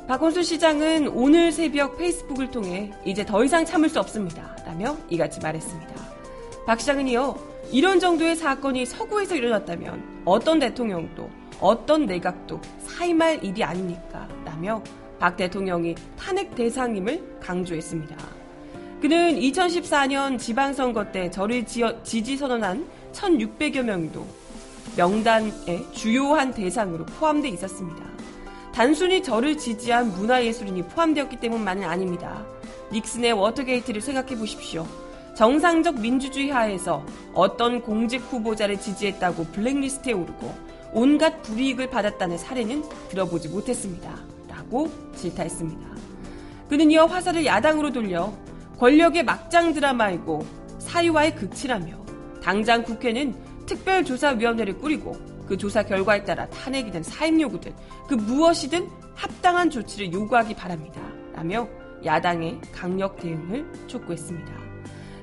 박원순 0.10 0.44
시장은 0.44 1.08
오늘 1.08 1.54
새벽 1.54 1.98
페이스북을 1.98 2.52
통해 2.52 2.92
이제 3.06 3.26
더 3.26 3.44
이상 3.46 3.66
참을 3.66 3.88
수 3.88 4.00
없습니다. 4.02 4.56
라며 4.66 4.98
이같이 5.10 5.40
말했습니다. 5.40 5.96
박 6.66 6.80
시장은 6.82 7.08
이어 7.08 7.38
이런 7.72 8.00
정도의 8.00 8.36
사건이 8.36 8.86
서구에서 8.86 9.36
일어났다면 9.36 10.24
어떤 10.26 10.60
대통령도 10.60 11.30
어떤 11.60 12.06
내각도 12.06 12.60
사임할 12.80 13.44
일이 13.44 13.63
아닙니까? 13.63 14.28
라며 14.44 14.82
박 15.20 15.38
대통령이 15.38 15.96
탄핵 16.18 16.56
대상임을 16.56 17.39
강조했습니다. 17.39 18.15
그는 19.02 19.36
2014년 19.36 20.39
지방선거 20.39 21.12
때 21.12 21.30
저를 21.30 21.65
지지 21.65 22.38
선언한 22.38 22.88
1,600여 23.13 23.84
명도 23.84 24.26
명단의 24.98 25.52
주요한 25.94 26.54
대상으로 26.54 27.06
포함되어 27.06 27.52
있었습니다. 27.52 28.04
단순히 28.74 29.24
저를 29.24 29.58
지지한 29.58 30.12
문화예술인이 30.12 30.84
포함되었기 30.84 31.38
때문만은 31.38 31.84
아닙니다. 31.84 32.46
닉슨의 32.91 33.34
워터게이트를 33.34 34.02
생각해 34.02 34.38
보십시오. 34.38 34.86
정상적 35.36 36.00
민주주의 36.00 36.50
하에서 36.50 37.06
어떤 37.34 37.82
공직 37.82 38.20
후보자를 38.20 38.80
지지했다고 38.80 39.46
블랙리스트에 39.48 40.13
오르고 40.13 40.54
온갖 40.96 41.42
불이익을 41.42 41.90
받았다는 41.90 42.38
사례는 42.38 42.84
들어보지 43.10 43.50
못했습니다. 43.50 44.18
라고 44.48 44.90
질타했습니다. 45.18 45.86
그는 46.70 46.90
이어 46.90 47.06
화살을 47.06 47.46
야당으로 47.46 47.92
돌려 47.92 48.34
권력의 48.80 49.24
막장 49.24 49.74
드라마이고 49.74 50.46
사유화의 50.80 51.36
극치라며 51.36 51.98
당장 52.42 52.82
국회는 52.82 53.36
특별조사위원회를 53.66 54.78
꾸리고 54.78 55.18
그 55.46 55.58
조사 55.58 55.84
결과에 55.84 56.24
따라 56.24 56.48
탄핵이든 56.48 57.04
사임 57.04 57.42
요구든 57.42 57.74
그 58.08 58.14
무엇이든 58.14 58.88
합당한 59.16 59.70
조치를 59.70 60.14
요구하기 60.14 60.54
바랍니다. 60.54 61.02
라며 61.34 61.68
야당의 62.06 62.62
강력 62.72 63.20
대응을 63.20 63.66
촉구했습니다. 63.88 64.54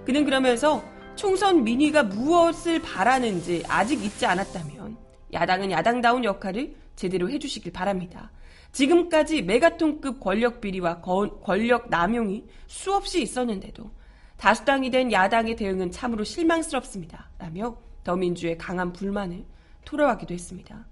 그는 0.05 0.27
그러면서 0.27 0.83
총선 1.17 1.65
민의가 1.65 2.03
무엇을 2.03 2.83
바라는지 2.83 3.63
아직 3.69 4.05
잊지 4.05 4.27
않았다면 4.27 5.02
야당은 5.33 5.71
야당다운 5.71 6.25
역할을 6.25 6.75
제대로 6.97 7.31
해주시길 7.31 7.73
바랍니다. 7.73 8.31
지금까지 8.73 9.43
메가톤급 9.43 10.21
권력 10.21 10.61
비리와 10.61 11.01
거- 11.01 11.41
권력 11.41 11.91
남용이 11.91 12.45
수없이 12.67 13.23
있었는데도 13.23 13.91
다수당이 14.37 14.91
된 14.91 15.13
야당의 15.13 15.57
대응은 15.57 15.91
참으로 15.91 16.25
실망스럽습니다. 16.25 17.31
라며 17.39 17.77
더민주의 18.03 18.59
강한 18.59 18.93
불만을 18.93 19.45
토로하기도 19.85 20.35
했습니다. 20.35 20.87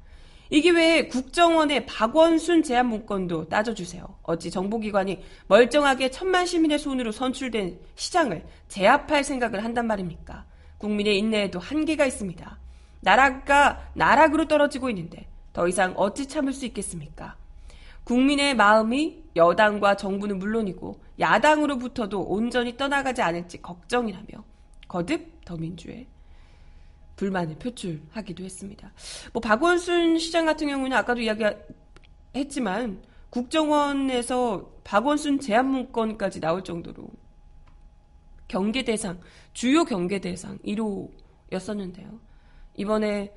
이 0.52 0.60
기회에 0.62 1.06
국정원의 1.06 1.86
박원순 1.86 2.62
제안 2.64 2.88
문건도 2.88 3.48
따져주세요. 3.48 4.04
어찌 4.24 4.50
정보기관이 4.50 5.20
멀쩡하게 5.46 6.10
천만 6.10 6.44
시민의 6.44 6.78
손으로 6.78 7.12
선출된 7.12 7.78
시장을 7.94 8.44
제압할 8.68 9.22
생각을 9.22 9.62
한단 9.64 9.86
말입니까? 9.86 10.44
국민의 10.78 11.18
인내에도 11.18 11.60
한계가 11.60 12.04
있습니다. 12.06 12.58
나라가 13.00 13.90
나락으로 13.94 14.46
떨어지고 14.46 14.90
있는데 14.90 15.28
더 15.52 15.66
이상 15.68 15.94
어찌 15.96 16.26
참을 16.26 16.52
수 16.52 16.66
있겠습니까? 16.66 17.36
국민의 18.04 18.54
마음이 18.54 19.24
여당과 19.36 19.96
정부는 19.96 20.38
물론이고 20.38 21.00
야당으로부터도 21.18 22.20
온전히 22.22 22.76
떠나가지 22.76 23.22
않을지 23.22 23.62
걱정이라며 23.62 24.44
거듭 24.88 25.44
더민주의 25.44 26.06
불만을 27.16 27.56
표출하기도 27.56 28.44
했습니다. 28.44 28.92
뭐 29.32 29.40
박원순 29.40 30.18
시장 30.18 30.46
같은 30.46 30.68
경우는 30.68 30.96
아까도 30.96 31.20
이야기했지만 31.20 33.02
국정원에서 33.28 34.72
박원순 34.84 35.40
제안 35.40 35.66
문건까지 35.66 36.40
나올 36.40 36.64
정도로 36.64 37.08
경계 38.48 38.82
대상 38.82 39.20
주요 39.52 39.84
경계 39.84 40.18
대상 40.18 40.58
1호였었는데요. 40.58 42.18
이번에 42.76 43.32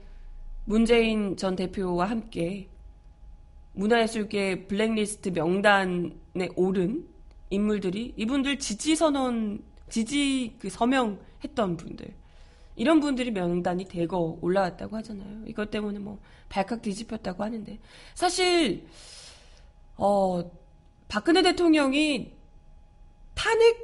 문재인 0.66 1.36
전 1.36 1.56
대표와 1.56 2.10
함께 2.10 2.70
문화예술계 3.74 4.68
블랙리스트 4.68 5.30
명단에 5.30 6.50
오른 6.56 7.08
인물들이 7.50 8.14
이분들 8.18 8.60
지지 8.60 8.96
선언, 8.96 9.64
지지 9.90 10.56
그 10.60 10.70
서명했던 10.70 11.78
분들. 11.78 12.14
이런 12.76 13.00
분들이 13.00 13.30
명단이 13.32 13.86
대거 13.86 14.40
올라왔다고 14.42 14.98
하잖아요. 14.98 15.44
이것 15.46 15.70
때문에 15.70 16.00
뭐 16.00 16.20
발칵 16.50 16.82
뒤집혔다고 16.82 17.44
하는데. 17.44 17.80
사실, 18.16 18.88
어, 19.98 20.52
박근혜 21.08 21.44
대통령이 21.44 22.34
탄핵 23.36 23.78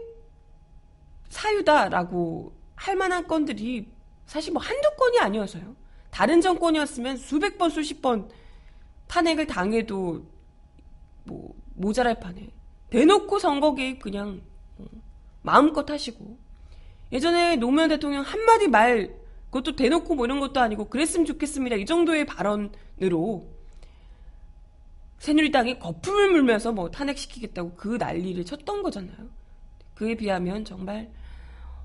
사유다라고 1.30 2.54
할 2.76 2.96
만한 2.96 3.28
건들이 3.28 3.88
사실 4.30 4.54
뭐 4.54 4.62
한두 4.62 4.88
건이 4.96 5.20
아니어서요. 5.20 5.76
다른 6.12 6.40
정권이었으면 6.40 7.18
수백 7.18 7.58
번, 7.58 7.72
수십 7.72 8.00
번 8.00 8.30
탄핵을 9.08 9.48
당해도 9.48 10.24
뭐 11.24 11.56
모자랄 11.74 12.20
판에 12.20 12.48
대놓고 12.92 13.40
선거 13.40 13.74
개입 13.74 14.00
그냥 14.00 14.42
어, 14.78 14.86
마음껏 15.42 15.90
하시고 15.90 16.38
예전에 17.12 17.56
노무현 17.56 17.90
대통령 17.90 18.22
한마디 18.22 18.68
말 18.68 19.16
그것도 19.46 19.76
대놓고 19.76 20.14
뭐 20.14 20.26
이런 20.26 20.40
것도 20.40 20.60
아니고 20.60 20.90
그랬으면 20.90 21.26
좋겠습니다 21.26 21.76
이 21.78 21.86
정도의 21.86 22.26
발언으로 22.28 23.48
새누리당이 25.18 25.80
거품을 25.80 26.30
물면서 26.32 26.72
뭐 26.72 26.92
탄핵시키겠다고 26.92 27.74
그 27.76 27.98
난리를 28.00 28.46
쳤던 28.46 28.84
거잖아요 28.84 29.28
그에 29.96 30.16
비하면 30.16 30.66
정말 30.66 31.10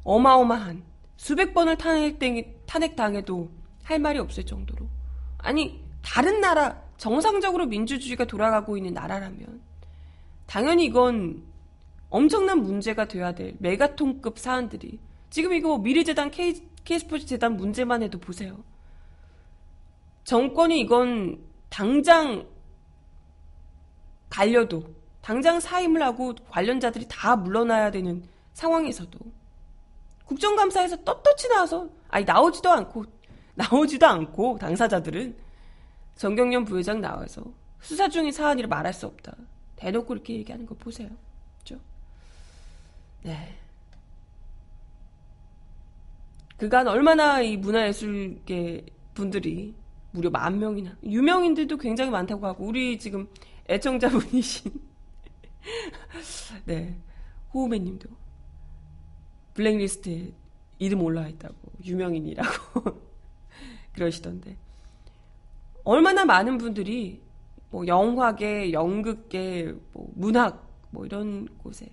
어마어마한 0.04 0.93
수백 1.16 1.54
번을 1.54 1.76
탄핵, 1.76 2.18
탄핵 2.66 2.96
당해도 2.96 3.50
할 3.82 3.98
말이 3.98 4.18
없을 4.18 4.44
정도로. 4.44 4.88
아니, 5.38 5.82
다른 6.02 6.40
나라, 6.40 6.82
정상적으로 6.96 7.66
민주주의가 7.66 8.24
돌아가고 8.24 8.76
있는 8.76 8.94
나라라면, 8.94 9.60
당연히 10.46 10.86
이건 10.86 11.42
엄청난 12.10 12.62
문제가 12.62 13.06
돼야 13.06 13.32
될 13.32 13.56
메가톤급 13.58 14.38
사안들이. 14.38 14.98
지금 15.30 15.52
이거 15.52 15.68
뭐 15.68 15.78
미래재단, 15.78 16.30
K, 16.30 16.68
K스포츠 16.84 17.26
재단 17.26 17.56
문제만 17.56 18.02
해도 18.02 18.18
보세요. 18.18 18.62
정권이 20.24 20.80
이건 20.80 21.38
당장 21.68 22.46
갈려도, 24.30 24.84
당장 25.20 25.60
사임을 25.60 26.02
하고 26.02 26.34
관련자들이 26.50 27.06
다 27.08 27.36
물러나야 27.36 27.90
되는 27.90 28.22
상황에서도 28.52 29.18
국정감사에서 30.26 30.96
떳떳이 31.04 31.48
나와서 31.50 31.88
아니 32.08 32.24
나오지도 32.24 32.70
않고 32.70 33.04
나오지도 33.54 34.06
않고 34.06 34.58
당사자들은 34.58 35.36
정경련 36.16 36.64
부회장 36.64 37.00
나와서 37.00 37.42
수사 37.80 38.08
중인 38.08 38.32
사안이라 38.32 38.68
말할 38.68 38.92
수 38.92 39.06
없다. 39.06 39.36
대놓고 39.76 40.14
이렇게 40.14 40.34
얘기하는 40.34 40.64
거 40.64 40.74
보세요. 40.74 41.08
그죠? 41.58 41.78
네. 43.22 43.58
그간 46.56 46.86
얼마나 46.88 47.40
이 47.40 47.56
문화예술계 47.56 48.86
분들이 49.12 49.74
무려 50.12 50.30
만 50.30 50.58
명이나 50.58 50.96
유명인들도 51.02 51.76
굉장히 51.76 52.10
많다고 52.10 52.46
하고 52.46 52.64
우리 52.64 52.98
지금 52.98 53.28
애청자분이신 53.68 54.72
네 56.66 56.96
호우매님도 57.52 58.08
블랙리스트에 59.54 60.32
이름 60.78 61.02
올라와 61.02 61.28
있다고. 61.28 61.54
유명인이라고. 61.84 63.02
그러시던데. 63.94 64.56
얼마나 65.84 66.24
많은 66.24 66.58
분들이 66.58 67.22
뭐 67.70 67.86
영화계, 67.86 68.72
연극계, 68.72 69.74
뭐 69.92 70.10
문학 70.14 70.68
뭐 70.90 71.04
이런 71.04 71.48
곳에 71.58 71.88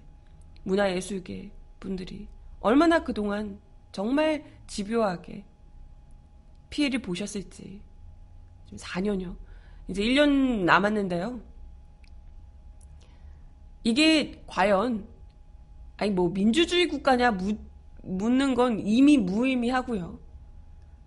문화예술계 0.63 1.51
분들이 1.79 2.27
얼마나 2.59 3.03
그동안 3.03 3.59
정말 3.91 4.43
집요하게 4.67 5.43
피해를 6.69 7.01
보셨을지. 7.01 7.81
지금 8.65 8.77
4년여. 8.77 9.35
이제 9.87 10.03
1년 10.03 10.63
남았는데요. 10.63 11.41
이게 13.83 14.41
과연 14.47 15.05
아니 16.01 16.09
뭐 16.09 16.29
민주주의 16.29 16.87
국가냐 16.87 17.29
묻, 17.29 17.59
묻는 18.01 18.55
건 18.55 18.79
이미 18.79 19.19
무의미하고요. 19.19 20.19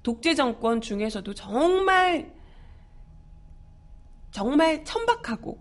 독재 0.05 0.37
정권 0.37 0.81
중에서도 0.81 1.35
정말 1.35 2.33
정말 4.31 4.85
천박하고 4.85 5.59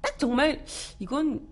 딱 0.00 0.16
정말 0.16 0.64
이건 1.00 1.48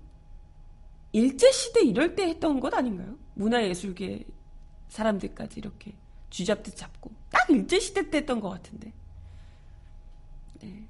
일제 1.10 1.50
시대 1.50 1.82
이럴 1.82 2.14
때 2.14 2.28
했던 2.28 2.60
것 2.60 2.72
아닌가요? 2.72 3.18
문화예술계 3.34 4.24
사람들까지 4.86 5.58
이렇게 5.58 5.96
쥐잡듯 6.30 6.76
잡고 6.76 7.10
딱 7.28 7.50
일제 7.50 7.80
시대 7.80 8.08
때 8.08 8.18
했던 8.18 8.38
것 8.38 8.50
같은데. 8.50 8.92
네. 10.60 10.88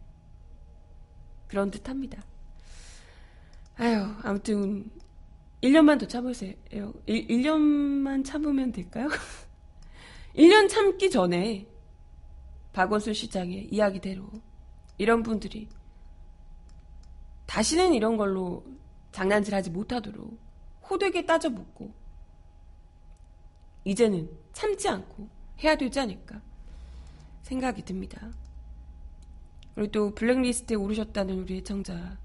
그런 1.49 1.71
듯합니다. 1.71 2.23
아유, 3.83 4.07
아무튼 4.23 4.89
1년만 5.61 5.99
더 5.99 6.07
참으세요. 6.07 6.55
1, 6.71 7.27
1년만 7.27 8.25
참으면 8.25 8.71
될까요? 8.71 9.09
1년 10.37 10.69
참기 10.69 11.11
전에 11.11 11.67
박원순 12.73 13.13
시장의 13.13 13.67
이야기대로 13.73 14.31
이런 14.99 15.25
분들이 15.25 15.69
다시는 17.47 17.93
이런 17.95 18.17
걸로 18.17 18.65
장난질 19.11 19.53
하지 19.53 19.71
못하도록 19.71 20.39
호되게 20.89 21.27
따져 21.27 21.51
묻고 21.51 21.93
이제는 23.83 24.31
참지 24.53 24.89
않고 24.89 25.29
해야 25.65 25.75
되지 25.75 25.99
않을까 25.99 26.41
생각이 27.43 27.85
듭니다. 27.85 28.31
그리고 29.75 29.91
또 29.91 30.15
블랙리스트에 30.15 30.77
오르셨다는 30.77 31.41
우리 31.41 31.57
애청자 31.57 32.22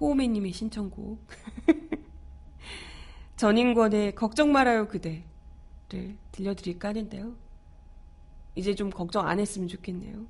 호우매님의 0.00 0.52
신청곡 0.52 1.26
전인권의 3.36 4.14
걱정 4.14 4.52
말아요 4.52 4.88
그대를 4.88 5.24
들려드릴까 6.32 6.88
하는데요. 6.88 7.34
이제 8.54 8.74
좀 8.74 8.90
걱정 8.90 9.26
안 9.26 9.40
했으면 9.40 9.68
좋겠네요. 9.68 10.26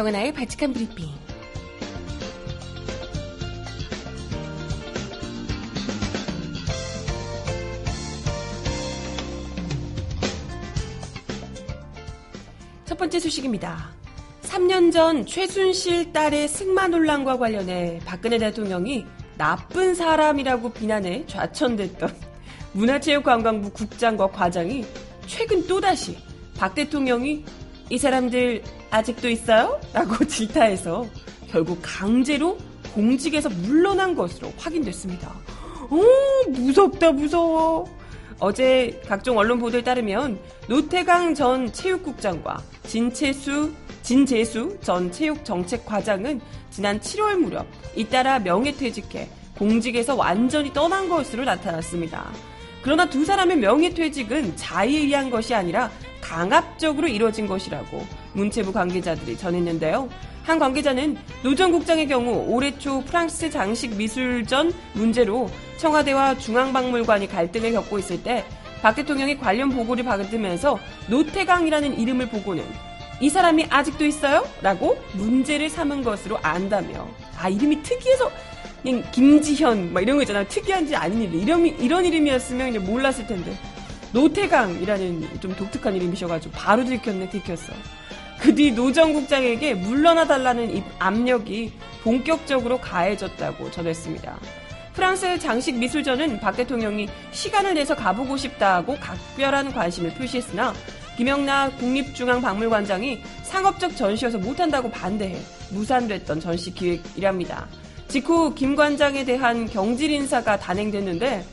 정은아의 0.00 0.32
발칙한 0.32 0.72
브리핑. 0.72 1.10
첫 12.86 12.96
번째 12.96 13.18
소식입니다. 13.18 13.90
3년 14.40 14.90
전 14.90 15.26
최순실 15.26 16.14
딸의 16.14 16.48
승마 16.48 16.88
논란과 16.88 17.36
관련해 17.36 18.00
박근혜 18.06 18.38
대통령이 18.38 19.04
나쁜 19.36 19.94
사람이라고 19.94 20.70
비난해 20.72 21.26
좌천됐던 21.26 22.16
문화체육관광부 22.72 23.70
국장과 23.72 24.28
과장이 24.28 24.86
최근 25.26 25.66
또다시 25.66 26.16
박 26.56 26.74
대통령이 26.74 27.44
이 27.90 27.98
사람들 27.98 28.79
아직도 28.90 29.28
있어요? 29.28 29.80
라고 29.92 30.22
질타해서 30.26 31.06
결국 31.50 31.78
강제로 31.82 32.58
공직에서 32.94 33.48
물러난 33.48 34.14
것으로 34.14 34.52
확인됐습니다. 34.56 35.32
오, 35.90 36.50
무섭다, 36.50 37.12
무서워. 37.12 37.84
어제 38.38 39.00
각종 39.06 39.36
언론 39.36 39.58
보도에 39.58 39.82
따르면 39.82 40.38
노태강 40.68 41.34
전 41.34 41.72
체육국장과 41.72 42.62
진채수, 42.84 43.72
진재수 44.02 44.78
전 44.80 45.12
체육정책과장은 45.12 46.40
지난 46.70 46.98
7월 47.00 47.36
무렵 47.36 47.66
잇따라 47.94 48.38
명예퇴직해 48.38 49.28
공직에서 49.58 50.14
완전히 50.14 50.72
떠난 50.72 51.08
것으로 51.08 51.44
나타났습니다. 51.44 52.32
그러나 52.82 53.04
두 53.04 53.26
사람의 53.26 53.58
명예퇴직은 53.58 54.56
자의에 54.56 55.00
의한 55.00 55.28
것이 55.28 55.54
아니라 55.54 55.90
강압적으로 56.20 57.08
이루어진 57.08 57.46
것이라고 57.46 58.06
문체부 58.34 58.72
관계자들이 58.72 59.36
전했는데요. 59.36 60.08
한 60.42 60.58
관계자는 60.58 61.16
노 61.42 61.54
전 61.54 61.70
국장의 61.72 62.08
경우 62.08 62.44
올해 62.48 62.76
초 62.78 63.02
프랑스 63.02 63.50
장식 63.50 63.96
미술전 63.96 64.72
문제로 64.94 65.50
청와대와 65.78 66.38
중앙박물관이 66.38 67.28
갈등을 67.28 67.72
겪고 67.72 67.98
있을 67.98 68.22
때 68.22 68.44
박 68.82 68.94
대통령이 68.94 69.38
관련 69.38 69.68
보고를 69.70 70.04
받으면서 70.04 70.78
노태강이라는 71.08 71.98
이름을 71.98 72.30
보고는 72.30 72.64
이 73.20 73.28
사람이 73.28 73.66
아직도 73.68 74.06
있어요? 74.06 74.46
라고 74.62 74.96
문제를 75.12 75.68
삼은 75.68 76.02
것으로 76.02 76.38
안다며. 76.38 77.06
아, 77.38 77.50
이름이 77.50 77.82
특이해서 77.82 78.30
김지현 79.12 79.92
막 79.92 80.00
이런 80.00 80.16
거 80.16 80.22
있잖아요. 80.22 80.46
특이한지 80.48 80.96
아닌 80.96 81.24
이름. 81.24 81.34
이름이, 81.40 81.74
이런 81.80 82.06
이름이었으면 82.06 82.82
몰랐을 82.86 83.26
텐데. 83.26 83.52
노태강이라는 84.12 85.40
좀 85.40 85.54
독특한 85.54 85.94
이름이셔가지고 85.94 86.52
바로 86.52 86.84
들켰네, 86.84 87.30
들켰어. 87.30 87.72
그 88.40 88.54
뒤 88.54 88.72
노정국장에게 88.72 89.74
물러나 89.74 90.26
달라는 90.26 90.82
압력이 90.98 91.72
본격적으로 92.02 92.80
가해졌다고 92.80 93.70
전했습니다. 93.70 94.38
프랑스 94.94 95.38
장식 95.38 95.76
미술전은 95.76 96.40
박 96.40 96.56
대통령이 96.56 97.08
시간을 97.32 97.74
내서 97.74 97.94
가보고 97.94 98.36
싶다고 98.36 98.96
각별한 98.96 99.72
관심을 99.72 100.14
표시했으나 100.14 100.72
김영락 101.16 101.78
국립중앙박물관장이 101.78 103.20
상업적 103.42 103.94
전시여서 103.96 104.38
못한다고 104.38 104.90
반대해 104.90 105.38
무산됐던 105.70 106.40
전시 106.40 106.72
기획이랍니다. 106.72 107.68
직후 108.08 108.54
김 108.54 108.74
관장에 108.74 109.24
대한 109.24 109.66
경질 109.66 110.10
인사가 110.10 110.58
단행됐는데 110.58 111.44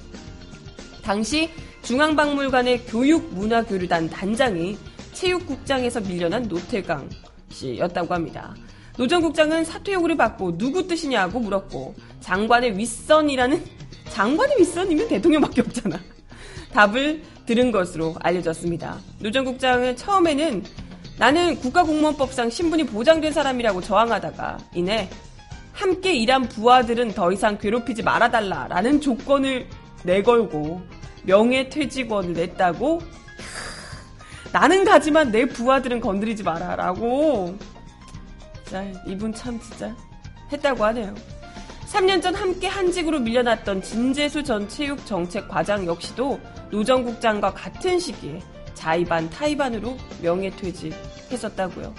당시 1.03 1.49
중앙박물관의 1.87 2.85
교육문화교류단 2.87 4.09
단장이 4.09 4.77
체육국장에서 5.13 6.01
밀려난 6.01 6.43
노태강 6.43 7.09
씨였다고 7.49 8.13
합니다. 8.13 8.53
노 8.97 9.07
전 9.07 9.21
국장은 9.21 9.63
사퇴 9.63 9.93
요구를 9.93 10.17
받고 10.17 10.57
누구 10.57 10.85
뜻이냐고 10.85 11.39
물었고 11.39 11.95
장관의 12.19 12.77
윗선이라는 12.77 13.63
장관의 14.11 14.57
윗선이면 14.59 15.07
대통령밖에 15.07 15.61
없잖아. 15.61 15.97
답을 16.73 17.23
들은 17.45 17.71
것으로 17.71 18.15
알려졌습니다. 18.19 18.97
노 19.19 19.31
전 19.31 19.45
국장은 19.45 19.95
처음에는 19.95 20.65
나는 21.17 21.55
국가공무원법상 21.55 22.49
신분이 22.49 22.87
보장된 22.87 23.31
사람이라고 23.31 23.79
저항하다가 23.81 24.57
이내 24.75 25.07
함께 25.71 26.13
일한 26.13 26.49
부하들은 26.49 27.13
더 27.13 27.31
이상 27.31 27.57
괴롭히지 27.57 28.03
말아달라라는 28.03 28.99
조건을 28.99 29.67
내걸고 30.03 30.81
명예퇴직원을 31.27 32.33
냈다고 32.33 33.01
나는 34.51 34.85
가지만 34.85 35.31
내 35.31 35.45
부하들은 35.45 35.99
건드리지 35.99 36.43
마라라고 36.43 37.57
자 38.65 38.83
이분 39.05 39.33
참 39.33 39.59
진짜 39.59 39.95
했다고 40.51 40.83
하네요. 40.85 41.13
3년 41.87 42.21
전 42.21 42.35
함께 42.35 42.67
한직으로 42.67 43.19
밀려났던 43.19 43.81
진재수 43.81 44.43
전 44.43 44.67
체육정책과장 44.67 45.85
역시도 45.85 46.39
노정 46.71 47.03
국장과 47.03 47.53
같은 47.53 47.99
시기에 47.99 48.41
자의반 48.73 49.29
타의반으로 49.29 49.97
명예퇴직했었다고요. 50.21 51.93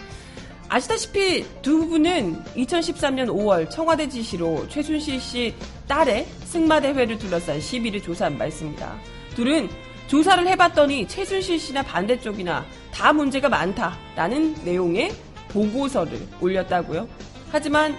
아시다시피 0.68 1.46
두 1.62 1.88
분은 1.88 2.44
2013년 2.54 3.28
5월 3.28 3.70
청와대 3.70 4.08
지시로 4.08 4.68
최순실 4.68 5.18
씨 5.20 5.54
딸의 5.86 6.26
승마대회를 6.44 7.18
둘러싼 7.18 7.58
시비를 7.58 8.02
조사한 8.02 8.36
바 8.36 8.46
있습니다. 8.46 9.17
둘은 9.38 9.68
조사를 10.08 10.48
해봤더니 10.48 11.06
최순실 11.06 11.60
씨나 11.60 11.82
반대쪽이나 11.84 12.64
다 12.92 13.12
문제가 13.12 13.48
많다라는 13.48 14.64
내용의 14.64 15.12
보고서를 15.50 16.18
올렸다고요. 16.40 17.06
하지만 17.52 17.96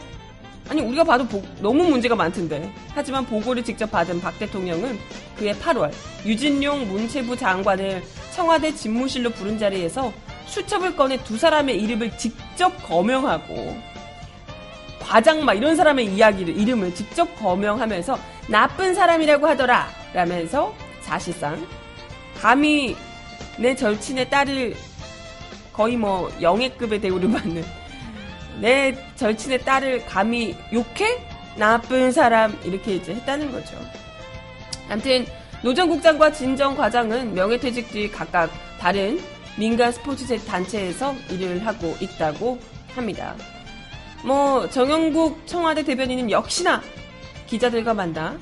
아니 0.67 0.81
우리가 0.81 1.05
봐도 1.05 1.25
보, 1.25 1.41
너무 1.61 1.85
문제가 1.85 2.13
많던데. 2.13 2.69
하지만 2.93 3.25
보고를 3.25 3.63
직접 3.63 3.89
받은 3.89 4.19
박 4.19 4.37
대통령은 4.37 4.99
그해 5.37 5.53
8월 5.53 5.93
유진용 6.25 6.89
문체부 6.89 7.37
장관을 7.37 8.03
청와대 8.35 8.75
집무실로 8.75 9.29
부른 9.29 9.57
자리에서 9.57 10.11
수첩을 10.45 10.97
꺼내 10.97 11.23
두 11.23 11.37
사람의 11.37 11.81
이름을 11.81 12.17
직접 12.17 12.69
거명하고 12.85 13.77
과장 14.99 15.45
막 15.45 15.53
이런 15.53 15.77
사람의 15.77 16.07
이야기를 16.07 16.57
이름을 16.57 16.93
직접 16.93 17.33
거명하면서 17.39 18.19
나쁜 18.49 18.93
사람이라고 18.93 19.47
하더라 19.47 19.87
라면서 20.13 20.75
사실상 21.01 21.65
감히 22.39 22.95
내 23.57 23.75
절친의 23.75 24.29
딸을 24.29 24.75
거의 25.73 25.97
뭐 25.97 26.31
영예급의 26.41 27.01
대우를 27.01 27.31
받는 27.33 27.63
내 28.59 28.95
절친의 29.15 29.63
딸을 29.63 30.05
감히 30.05 30.55
욕해? 30.73 31.25
나쁜 31.55 32.11
사람 32.11 32.57
이렇게 32.63 32.95
이제 32.95 33.13
했다는 33.13 33.51
거죠. 33.51 33.77
아무튼 34.89 35.25
노 35.61 35.73
전 35.73 35.89
국장과 35.89 36.31
진정 36.31 36.75
과장은 36.75 37.33
명예퇴직 37.33 37.91
뒤 37.91 38.09
각각 38.09 38.49
다른 38.79 39.19
민간 39.57 39.91
스포츠 39.91 40.25
단체에서 40.45 41.13
일을 41.29 41.65
하고 41.65 41.95
있다고 41.99 42.57
합니다. 42.95 43.35
뭐 44.23 44.69
정영국 44.69 45.45
청와대 45.45 45.83
대변인은 45.83 46.31
역시나 46.31 46.81
기자들과 47.47 47.93
만나 47.93 48.37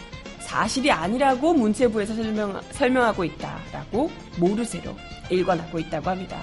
사실이 0.48 0.90
아니라고 0.90 1.54
문체부에서 1.54 2.16
설명, 2.16 2.62
설명하고 2.72 3.26
있다라고 3.26 4.10
모르쇠로 4.38 4.96
일관하고 5.30 5.78
있다고 5.78 6.10
합니다. 6.10 6.40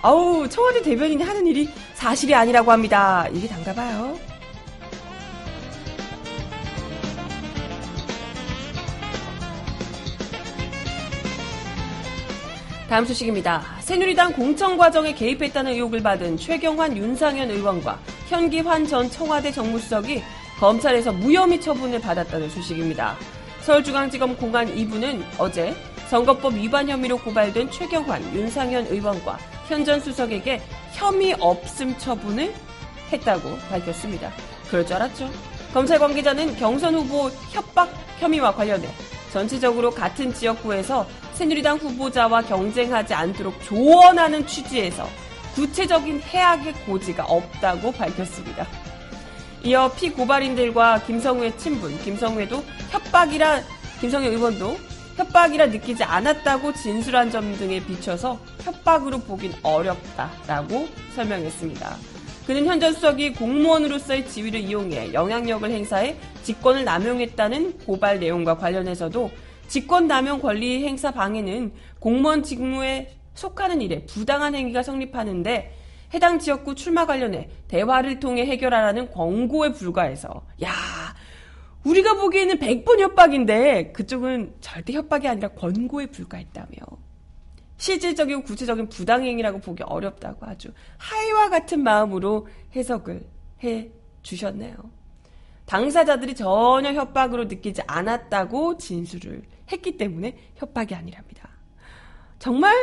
아우 0.00 0.48
청와대 0.48 0.80
대변인이 0.80 1.20
하는 1.24 1.44
일이 1.44 1.68
사실이 1.94 2.32
아니라고 2.32 2.70
합니다. 2.70 3.26
이게 3.32 3.48
단가 3.48 3.74
봐요. 3.74 4.16
다음 12.88 13.04
소식입니다. 13.04 13.62
새누리당 13.80 14.34
공천 14.34 14.78
과정에 14.78 15.12
개입했다는 15.12 15.72
의혹을 15.72 16.00
받은 16.00 16.36
최경환 16.36 16.96
윤상현 16.96 17.50
의원과 17.50 17.98
현기환 18.28 18.86
전 18.86 19.10
청와대 19.10 19.50
정무수석이 19.50 20.22
검찰에서 20.60 21.12
무혐의 21.12 21.60
처분을 21.60 22.00
받았다는 22.00 22.48
소식입니다. 22.50 23.16
서울중앙지검 23.68 24.36
공안 24.38 24.66
2부는 24.74 25.22
어제 25.36 25.76
선거법 26.08 26.54
위반 26.54 26.88
혐의로 26.88 27.18
고발된 27.18 27.70
최경환, 27.70 28.34
윤상현 28.34 28.86
의원과 28.86 29.38
현 29.68 29.84
전 29.84 30.00
수석에게 30.00 30.62
혐의 30.94 31.34
없음 31.38 31.98
처분을 31.98 32.54
했다고 33.12 33.58
밝혔습니다. 33.68 34.32
그럴 34.70 34.86
줄 34.86 34.96
알았죠. 34.96 35.28
검찰 35.74 35.98
관계자는 35.98 36.56
경선 36.56 36.94
후보 36.94 37.28
협박 37.50 37.90
혐의와 38.20 38.54
관련해 38.54 38.88
전체적으로 39.34 39.90
같은 39.90 40.32
지역구에서 40.32 41.06
새누리당 41.34 41.76
후보자와 41.76 42.40
경쟁하지 42.44 43.12
않도록 43.12 43.62
조언하는 43.64 44.46
취지에서 44.46 45.06
구체적인 45.54 46.22
해악의 46.22 46.72
고지가 46.86 47.26
없다고 47.26 47.92
밝혔습니다. 47.92 48.66
이어 49.68 49.92
피고발인들과 49.92 51.02
김성우의 51.02 51.58
친분, 51.58 51.94
김성우에도 51.98 52.64
협박이라, 52.88 53.60
김성우 54.00 54.24
의원도 54.24 54.78
협박이라 55.16 55.66
느끼지 55.66 56.04
않았다고 56.04 56.72
진술한 56.72 57.30
점 57.30 57.54
등에 57.58 57.84
비춰서 57.84 58.38
협박으로 58.60 59.18
보긴 59.18 59.52
어렵다라고 59.62 60.88
설명했습니다. 61.14 61.96
그는 62.46 62.64
현 62.64 62.80
전 62.80 62.94
수석이 62.94 63.34
공무원으로서의 63.34 64.26
지위를 64.26 64.60
이용해 64.60 65.12
영향력을 65.12 65.70
행사해 65.70 66.16
직권을 66.44 66.84
남용했다는 66.84 67.80
고발 67.84 68.20
내용과 68.20 68.56
관련해서도 68.56 69.30
직권 69.68 70.06
남용 70.06 70.40
권리 70.40 70.82
행사 70.86 71.10
방해는 71.10 71.72
공무원 71.98 72.42
직무에 72.42 73.14
속하는 73.34 73.82
일에 73.82 74.06
부당한 74.06 74.54
행위가 74.54 74.82
성립하는데 74.82 75.77
해당 76.14 76.38
지역구 76.38 76.74
출마 76.74 77.06
관련해 77.06 77.50
대화를 77.68 78.20
통해 78.20 78.46
해결하라는 78.46 79.10
권고에 79.10 79.72
불과해서 79.72 80.46
야 80.62 80.72
우리가 81.84 82.14
보기에는 82.14 82.58
100번 82.58 83.00
협박인데 83.00 83.92
그쪽은 83.92 84.54
절대 84.60 84.92
협박이 84.92 85.28
아니라 85.28 85.48
권고에 85.48 86.06
불과했다며 86.06 86.76
실질적이고 87.76 88.42
구체적인 88.42 88.88
부당행위라고 88.88 89.60
보기 89.60 89.84
어렵다고 89.84 90.46
아주 90.46 90.72
하이와 90.98 91.48
같은 91.48 91.82
마음으로 91.82 92.48
해석을 92.74 93.26
해 93.62 93.90
주셨네요. 94.22 94.74
당사자들이 95.64 96.34
전혀 96.34 96.92
협박으로 96.92 97.44
느끼지 97.44 97.82
않았다고 97.86 98.78
진술을 98.78 99.42
했기 99.70 99.96
때문에 99.96 100.36
협박이 100.56 100.94
아니랍니다. 100.94 101.48
정말 102.38 102.74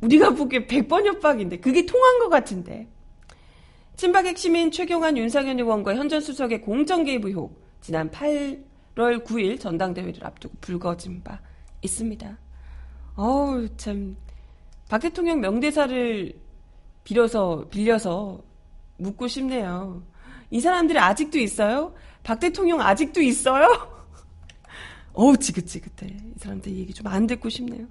우리가 0.00 0.30
보기에 0.30 0.66
100번 0.66 1.06
협박인데 1.06 1.58
그게 1.58 1.84
통한 1.86 2.18
것 2.18 2.28
같은데. 2.28 2.88
친박 3.96 4.24
핵심인 4.26 4.70
최경환 4.70 5.16
윤상현 5.18 5.58
의원과 5.58 5.94
현 5.94 6.08
전 6.08 6.20
수석의 6.20 6.62
공정 6.62 7.04
개입 7.04 7.24
의혹 7.24 7.60
지난 7.82 8.10
8월 8.10 8.64
9일 9.24 9.60
전당대회를 9.60 10.24
앞두고 10.24 10.54
불거진 10.60 11.22
바 11.22 11.38
있습니다. 11.82 12.38
어우 13.16 13.68
참 13.76 14.16
박 14.88 14.98
대통령 15.00 15.40
명대사를 15.40 16.32
빌어서 17.04 17.64
빌려서 17.70 18.42
묻고 18.98 19.28
싶네요. 19.28 20.02
이 20.50 20.60
사람들이 20.60 20.98
아직도 20.98 21.38
있어요? 21.38 21.94
박 22.24 22.40
대통령 22.40 22.80
아직도 22.80 23.20
있어요? 23.22 23.68
어우 25.14 25.36
지긋지긋해. 25.36 26.10
이 26.10 26.38
사람들 26.38 26.72
얘기 26.74 26.92
좀 26.92 27.06
안 27.06 27.26
듣고 27.28 27.48
싶네요. 27.48 27.86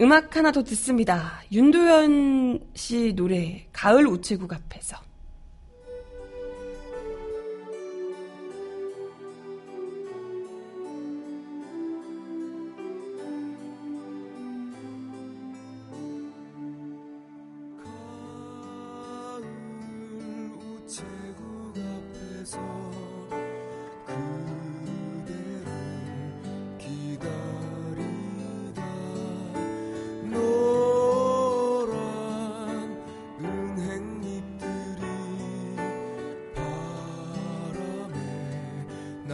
음악 0.00 0.34
하나 0.34 0.50
더 0.50 0.62
듣습니다. 0.62 1.42
윤도현 1.52 2.70
씨 2.74 3.12
노래 3.14 3.66
가을 3.70 4.06
우체국 4.06 4.50
앞에서. 4.50 5.09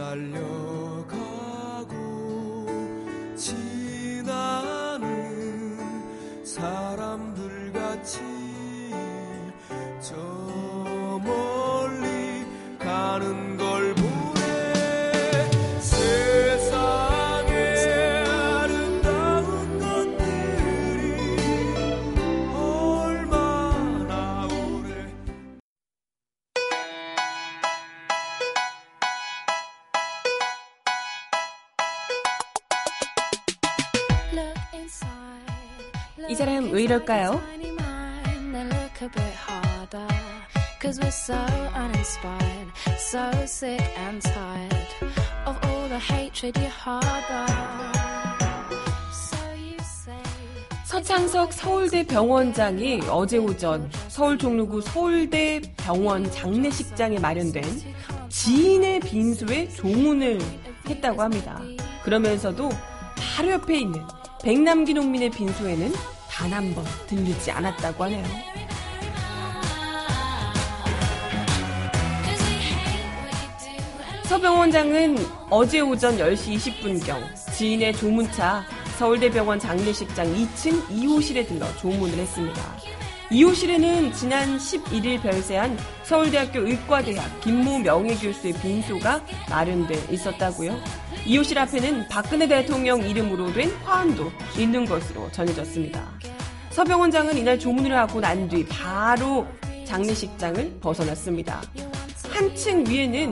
날려 0.07 0.66
say. 43.57 43.77
서창석 50.87 51.53
서울대 51.53 52.03
병원장이 52.03 53.01
어제 53.09 53.37
오전 53.37 53.89
서울 54.07 54.37
종로구 54.37 54.81
서울대 54.81 55.61
병원 55.77 56.29
장례식장에 56.31 57.19
마련된 57.19 57.63
지인의 58.29 59.01
빈소에 59.01 59.69
조문을 59.69 60.39
했다고 60.89 61.21
합니다. 61.21 61.61
그러면서도 62.03 62.69
바로 63.35 63.51
옆에 63.51 63.81
있는 63.81 64.01
백남기 64.43 64.93
농민의 64.93 65.29
빈소에는 65.29 65.91
단 66.37 66.53
한 66.53 66.73
번 66.75 66.85
들르지 67.07 67.49
않았다고 67.51 68.03
하네요. 68.05 68.23
Cause 72.23 72.43
we 72.45 72.55
hate 72.61 73.01
what 73.25 73.65
you 73.65 73.79
do. 74.21 74.29
서 74.29 74.37
병 74.39 74.59
원장은 74.59 75.17
어제 75.49 75.79
오전 75.79 76.17
10시 76.17 76.57
20분경 76.57 77.23
지인의 77.55 77.93
조문차 77.93 78.63
서울대병원 78.99 79.59
장례식장 79.59 80.27
2층 80.33 80.87
2호실에 80.89 81.47
들러 81.47 81.65
조문을 81.77 82.17
했습니다. 82.17 82.61
2호실에는 83.29 84.13
지난 84.13 84.57
11일 84.57 85.21
별세한 85.21 85.77
서울대학교 86.03 86.59
의과대학 86.61 87.41
김모 87.41 87.79
명예교수의 87.79 88.53
빈소가 88.53 89.21
마련돼 89.49 89.95
있었다고요. 90.09 90.73
2호실 91.25 91.57
앞에는 91.57 92.07
박근혜 92.07 92.47
대통령 92.47 93.01
이름으로 93.01 93.51
된 93.51 93.69
화환도 93.83 94.31
있는 94.57 94.85
것으로 94.85 95.29
전해졌습니다. 95.31 96.09
서병 96.69 97.01
원장은 97.01 97.37
이날 97.37 97.59
조문을 97.59 97.97
하고 97.97 98.21
난 98.21 98.47
뒤 98.47 98.65
바로 98.65 99.45
장례식장을 99.85 100.79
벗어났습니다. 100.79 101.61
한층 102.29 102.85
위에는 102.87 103.31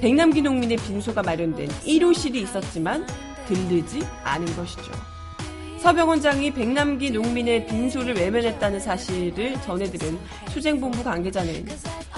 백남기 0.00 0.42
농민의 0.42 0.78
빈소가 0.78 1.22
마련된 1.22 1.68
1호실이 1.68 2.36
있었지만 2.36 3.06
들르지 3.46 4.04
않은 4.24 4.56
것이죠. 4.56 5.11
서병 5.82 6.10
원장이 6.10 6.52
백남기 6.52 7.10
농민의 7.10 7.66
빈소를 7.66 8.14
외면했다는 8.14 8.78
사실을 8.78 9.60
전해들은 9.62 10.16
수쟁본부 10.50 11.02
관계자는 11.02 11.66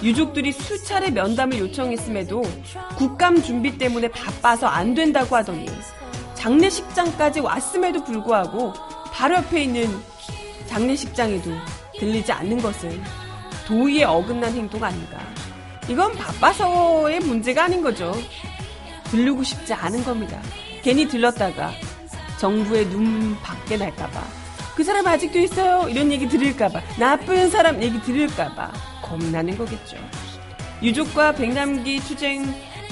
유족들이 0.03 0.53
수차례 0.53 1.09
면담을 1.09 1.59
요청했음에도 1.61 2.43
국감 2.99 3.41
준비 3.43 3.79
때문에 3.79 4.09
바빠서 4.09 4.67
안 4.67 4.93
된다고 4.93 5.35
하더니 5.35 5.67
장례식장까지 6.35 7.41
왔음에도 7.41 8.05
불구하고 8.05 8.75
바로 9.11 9.37
옆에 9.37 9.63
있는 9.63 9.89
장례식장에도 10.67 11.51
들리지 11.99 12.33
않는 12.33 12.61
것은 12.61 13.03
도의에 13.67 14.05
어긋난 14.05 14.53
행동 14.53 14.85
아닌가. 14.85 15.19
이건 15.89 16.13
바빠서의 16.13 17.21
문제가 17.21 17.65
아닌 17.65 17.81
거죠. 17.81 18.13
들르고 19.05 19.43
싶지 19.43 19.73
않은 19.73 20.05
겁니다. 20.05 20.39
괜히 20.83 21.09
들렀다가 21.09 21.73
정부의 22.39 22.89
눈 22.91 23.37
밖에 23.41 23.77
날까봐. 23.77 24.23
그 24.77 24.83
사람 24.83 25.07
아직도 25.07 25.39
있어요. 25.39 25.89
이런 25.89 26.11
얘기 26.11 26.29
들을까봐. 26.29 26.81
나쁜 26.99 27.49
사람 27.51 27.83
얘기 27.83 28.01
들을까봐. 28.03 28.73
겁나는 29.03 29.57
거겠죠. 29.57 29.97
유족과 30.83 31.33
백남기 31.33 32.01
투쟁 32.01 32.45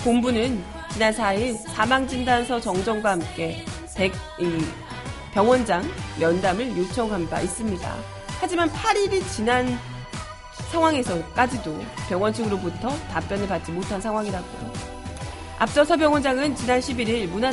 본부는 0.05 0.62
지난 0.92 1.12
4일 1.12 1.57
사망진단서 1.57 2.61
정정과 2.61 3.12
함께 3.12 3.64
백, 3.96 4.12
이, 4.38 4.64
병원장 5.33 5.83
면담을 6.20 6.76
요청한 6.76 7.28
바 7.28 7.40
있습니다. 7.40 7.96
하지만 8.40 8.70
8일이 8.70 9.26
지난 9.28 9.78
상황에서까지도 10.70 11.78
병원 12.09 12.33
측으로부터 12.33 12.90
답변을 13.12 13.46
받지 13.46 13.72
못한 13.72 14.00
상황이라고요. 14.00 14.72
앞서 15.59 15.85
서 15.85 15.96
병원장은 15.96 16.57
지난 16.57 16.81
11일 16.81 17.28
문화, 17.28 17.52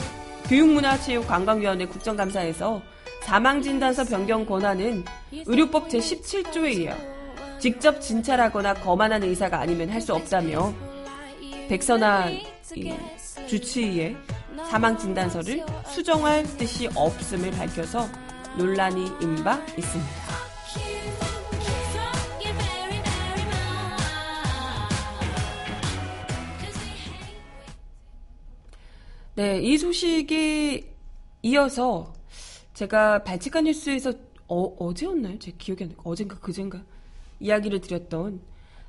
교육문화체육관광위원회 0.50 1.86
국정감사에서 1.86 2.82
사망진단서 3.24 4.06
변경 4.06 4.46
권한은 4.46 5.06
의료법 5.46 5.88
제17조에 5.90 6.64
의해 6.64 6.96
직접 7.60 8.00
진찰하거나 8.02 8.74
거만한 8.76 9.24
의사가 9.24 9.60
아니면 9.60 9.90
할 9.90 10.02
수 10.02 10.14
없다며 10.16 10.74
백선아 11.68 12.30
이 12.76 12.94
주치의의 13.48 14.18
사망진단서를 14.70 15.64
수정할 15.88 16.44
뜻이 16.58 16.90
없음을 16.96 17.52
밝혀서 17.52 18.08
논란이 18.58 19.12
임바 19.22 19.60
있습니다. 19.78 20.49
네, 29.40 29.62
이 29.62 29.78
소식에 29.78 30.94
이어서 31.44 32.12
제가 32.74 33.24
발칙한 33.24 33.64
뉴스에서 33.64 34.12
어, 34.50 34.64
어제였나요? 34.78 35.40
제 35.40 35.54
기억이 35.58 35.86
안 35.86 35.92
나요. 35.92 35.98
어젠가 36.04 36.38
그젠가 36.40 36.84
이야기를 37.40 37.80
드렸던 37.80 38.42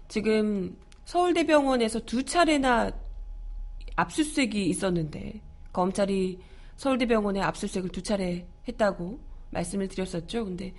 지금 0.09 0.77
서울대병원에서 1.05 2.01
두 2.01 2.25
차례나 2.25 2.91
압수수색이 3.95 4.67
있었는데 4.71 5.41
검찰이 5.73 6.41
서울대병원에 6.79 7.41
압수수색을 7.41 7.91
두 7.91 8.03
차례 8.03 8.45
했다고 8.67 9.21
말씀을 9.51 9.87
드렸었죠. 9.87 10.47
근데 10.47 10.75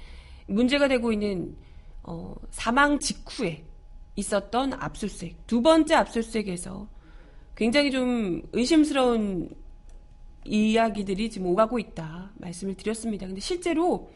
문제가 0.47 0.89
되고 0.89 1.13
있는 1.13 1.55
어, 2.03 2.35
사망 2.49 2.99
직후에 2.99 3.63
있었던 4.17 4.73
압수수색 4.73 5.47
두 5.47 5.61
번째 5.61 5.95
압수수색에서 5.95 6.89
굉장히 7.55 7.91
좀 7.91 8.41
의심스러운 8.53 9.61
이야기들이 10.45 11.29
지금 11.29 11.47
오가고 11.47 11.79
있다 11.79 12.31
말씀을 12.35 12.75
드렸습니다. 12.75 13.27
근데 13.27 13.41
실제로 13.41 14.09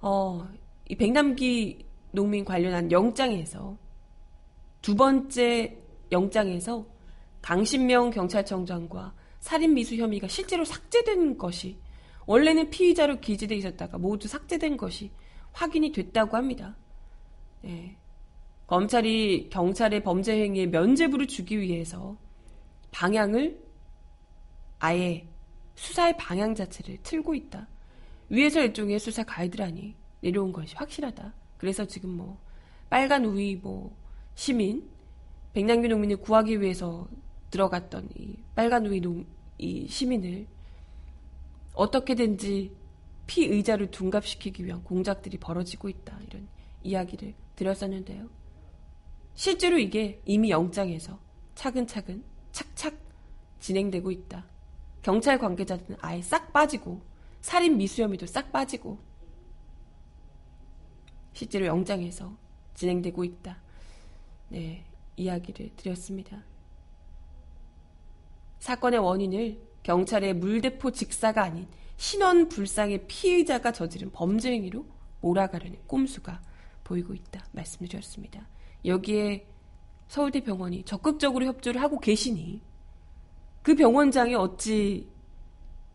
어, 0.00 0.46
이 0.88 0.96
백남기 0.96 1.86
농민 2.10 2.44
관련한 2.44 2.90
영장에서 2.90 3.76
두 4.82 4.94
번째 4.94 5.78
영장에서 6.10 6.84
강신명 7.40 8.10
경찰청장과 8.10 9.14
살인 9.40 9.74
미수 9.74 9.96
혐의가 9.96 10.28
실제로 10.28 10.64
삭제된 10.64 11.38
것이 11.38 11.78
원래는 12.26 12.70
피의자로 12.70 13.20
기재돼 13.20 13.56
있었다가 13.56 13.98
모두 13.98 14.28
삭제된 14.28 14.76
것이 14.76 15.10
확인이 15.52 15.92
됐다고 15.92 16.36
합니다. 16.36 16.76
네. 17.62 17.96
검찰이 18.66 19.48
경찰의 19.50 20.02
범죄 20.02 20.40
행위에 20.40 20.66
면죄부를 20.66 21.26
주기 21.26 21.60
위해서 21.60 22.16
방향을 22.90 23.61
아예 24.82 25.28
수사의 25.76 26.16
방향 26.16 26.56
자체를 26.56 26.98
틀고 27.04 27.36
있다. 27.36 27.68
위에서 28.30 28.60
일종의 28.62 28.98
수사 28.98 29.22
가이드라인이 29.22 29.94
내려온 30.22 30.52
것이 30.52 30.74
확실하다. 30.74 31.32
그래서 31.56 31.84
지금 31.84 32.10
뭐 32.10 32.40
빨간 32.90 33.24
우위 33.24 33.54
뭐 33.54 33.96
시민 34.34 34.90
백남기 35.52 35.86
농민을 35.86 36.16
구하기 36.16 36.60
위해서 36.60 37.06
들어갔던 37.50 38.08
이 38.16 38.36
빨간 38.56 38.84
우위 38.86 39.00
농, 39.00 39.24
이 39.56 39.86
시민을 39.86 40.48
어떻게든지 41.74 42.72
피의자를 43.28 43.92
둔갑시키기 43.92 44.64
위한 44.64 44.82
공작들이 44.82 45.38
벌어지고 45.38 45.90
있다. 45.90 46.18
이런 46.26 46.48
이야기를 46.82 47.34
드렸었는데요. 47.54 48.28
실제로 49.36 49.78
이게 49.78 50.20
이미 50.24 50.50
영장에서 50.50 51.20
차근차근 51.54 52.24
착착 52.50 52.98
진행되고 53.60 54.10
있다. 54.10 54.50
경찰 55.02 55.38
관계자들은 55.38 55.98
아예 56.00 56.22
싹 56.22 56.52
빠지고 56.52 57.02
살인 57.40 57.76
미수 57.76 58.02
혐의도 58.02 58.26
싹 58.26 58.52
빠지고 58.52 58.98
실제로 61.32 61.66
영장에서 61.66 62.36
진행되고 62.74 63.24
있다. 63.24 63.60
네, 64.48 64.84
이야기를 65.16 65.70
드렸습니다. 65.76 66.44
사건의 68.60 69.00
원인을 69.00 69.60
경찰의 69.82 70.34
물대포 70.34 70.92
직사가 70.92 71.42
아닌 71.42 71.66
신원 71.96 72.48
불상의 72.48 73.06
피의자가 73.08 73.72
저지른 73.72 74.12
범죄 74.12 74.52
행위로 74.52 74.86
몰아가려는 75.20 75.78
꼼수가 75.86 76.40
보이고 76.84 77.14
있다. 77.14 77.44
말씀드렸습니다. 77.52 78.46
여기에 78.84 79.46
서울대 80.06 80.40
병원이 80.40 80.84
적극적으로 80.84 81.46
협조를 81.46 81.80
하고 81.80 81.98
계시니 81.98 82.60
그 83.62 83.74
병원장이 83.74 84.34
어찌 84.34 85.08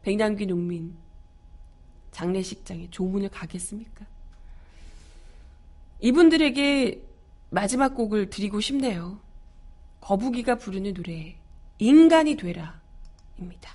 백남기 0.01 0.45
농민 0.45 0.95
장례식장에 2.11 2.89
조문을 2.89 3.29
가겠습니까? 3.29 4.05
이분들에게 5.99 7.01
마지막 7.49 7.95
곡을 7.95 8.29
드리고 8.29 8.61
싶네요. 8.61 9.19
거북이가 10.01 10.55
부르는 10.55 10.93
노래 10.93 11.35
인간이 11.79 12.37
되라 12.37 12.79
입니다. 13.37 13.73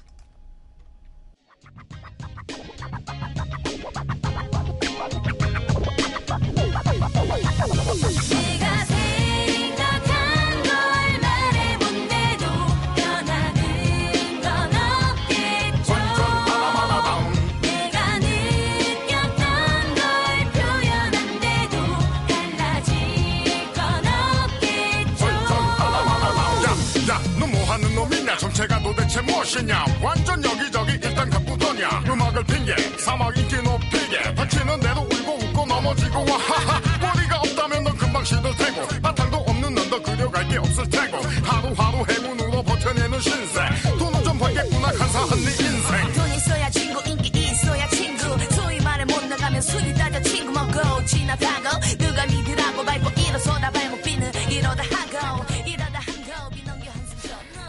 무엇이냐? 29.42 29.84
완전 30.00 30.44
여기저기 30.44 30.92
일단 30.92 31.28
가쁘더냐? 31.28 32.04
음악을 32.06 32.44
핑계, 32.44 32.74
사막 32.98 33.36
인기 33.36 33.56
높이게. 33.56 34.34
다치는데도 34.34 35.00
울고 35.00 35.34
웃고 35.34 35.66
넘어지고 35.66 36.18
와하하. 36.30 36.80
머리가 37.00 37.38
없다면 37.38 37.84
넌 37.84 37.96
금방 37.96 38.24
시들 38.24 38.56
테고. 38.56 38.86
바탕도 39.02 39.36
없는 39.38 39.74
넌 39.74 39.90
더 39.90 40.00
그려갈 40.00 40.48
게 40.48 40.58
없을 40.58 40.88
테고. 40.88 41.18
하루하루 41.42 42.04
행운으로 42.08 42.62
버텨내는 42.62 43.20
신세. 43.20 43.60
돈은 43.98 44.24
좀 44.24 44.38
벌겠구나 44.38 44.92
간사한 44.92 45.28
네 45.44 45.50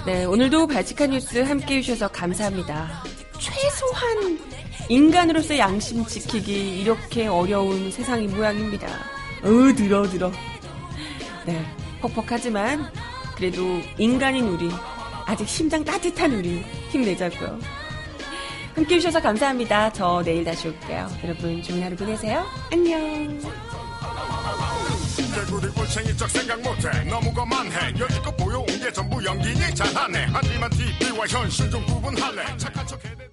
네, 0.05 0.25
오늘도 0.25 0.67
발칙한 0.67 1.11
뉴스 1.11 1.37
함께 1.39 1.77
해주셔서 1.77 2.09
감사합니다. 2.09 3.03
최소한 3.39 4.37
인간으로서 4.89 5.57
양심 5.57 6.05
지키기 6.05 6.81
이렇게 6.81 7.27
어려운 7.27 7.89
세상인 7.89 8.35
모양입니다. 8.35 8.85
어, 8.87 9.73
들어, 9.73 10.03
들어. 10.03 10.29
네, 11.45 11.65
퍽퍽하지만 12.01 12.91
그래도 13.37 13.79
인간인 13.97 14.49
우리, 14.49 14.69
아직 15.25 15.47
심장 15.47 15.85
따뜻한 15.85 16.33
우리 16.33 16.61
힘내자고요. 16.89 17.57
함께 18.75 18.95
해주셔서 18.95 19.21
감사합니다. 19.21 19.93
저 19.93 20.21
내일 20.21 20.43
다시 20.43 20.67
올게요. 20.67 21.07
여러분 21.23 21.63
좋은 21.63 21.81
하루 21.81 21.95
보내세요. 21.95 22.43
안녕. 22.73 23.72
개구리 25.33 25.67
울챙이 25.67 26.15
적 26.15 26.29
생각 26.29 26.61
못해. 26.61 26.89
너무 27.09 27.33
거만해. 27.33 27.93
여지껏 27.99 28.35
보여온 28.37 28.65
게 28.65 28.91
전부 28.91 29.23
연기니 29.23 29.73
잘하네. 29.73 30.27
하지만 30.31 30.69
TV와 30.69 31.25
현실 31.27 31.69
좀 31.69 31.85
구분할래. 31.85 32.57
착한 32.57 32.85
척 32.85 33.03
해대 33.03 33.27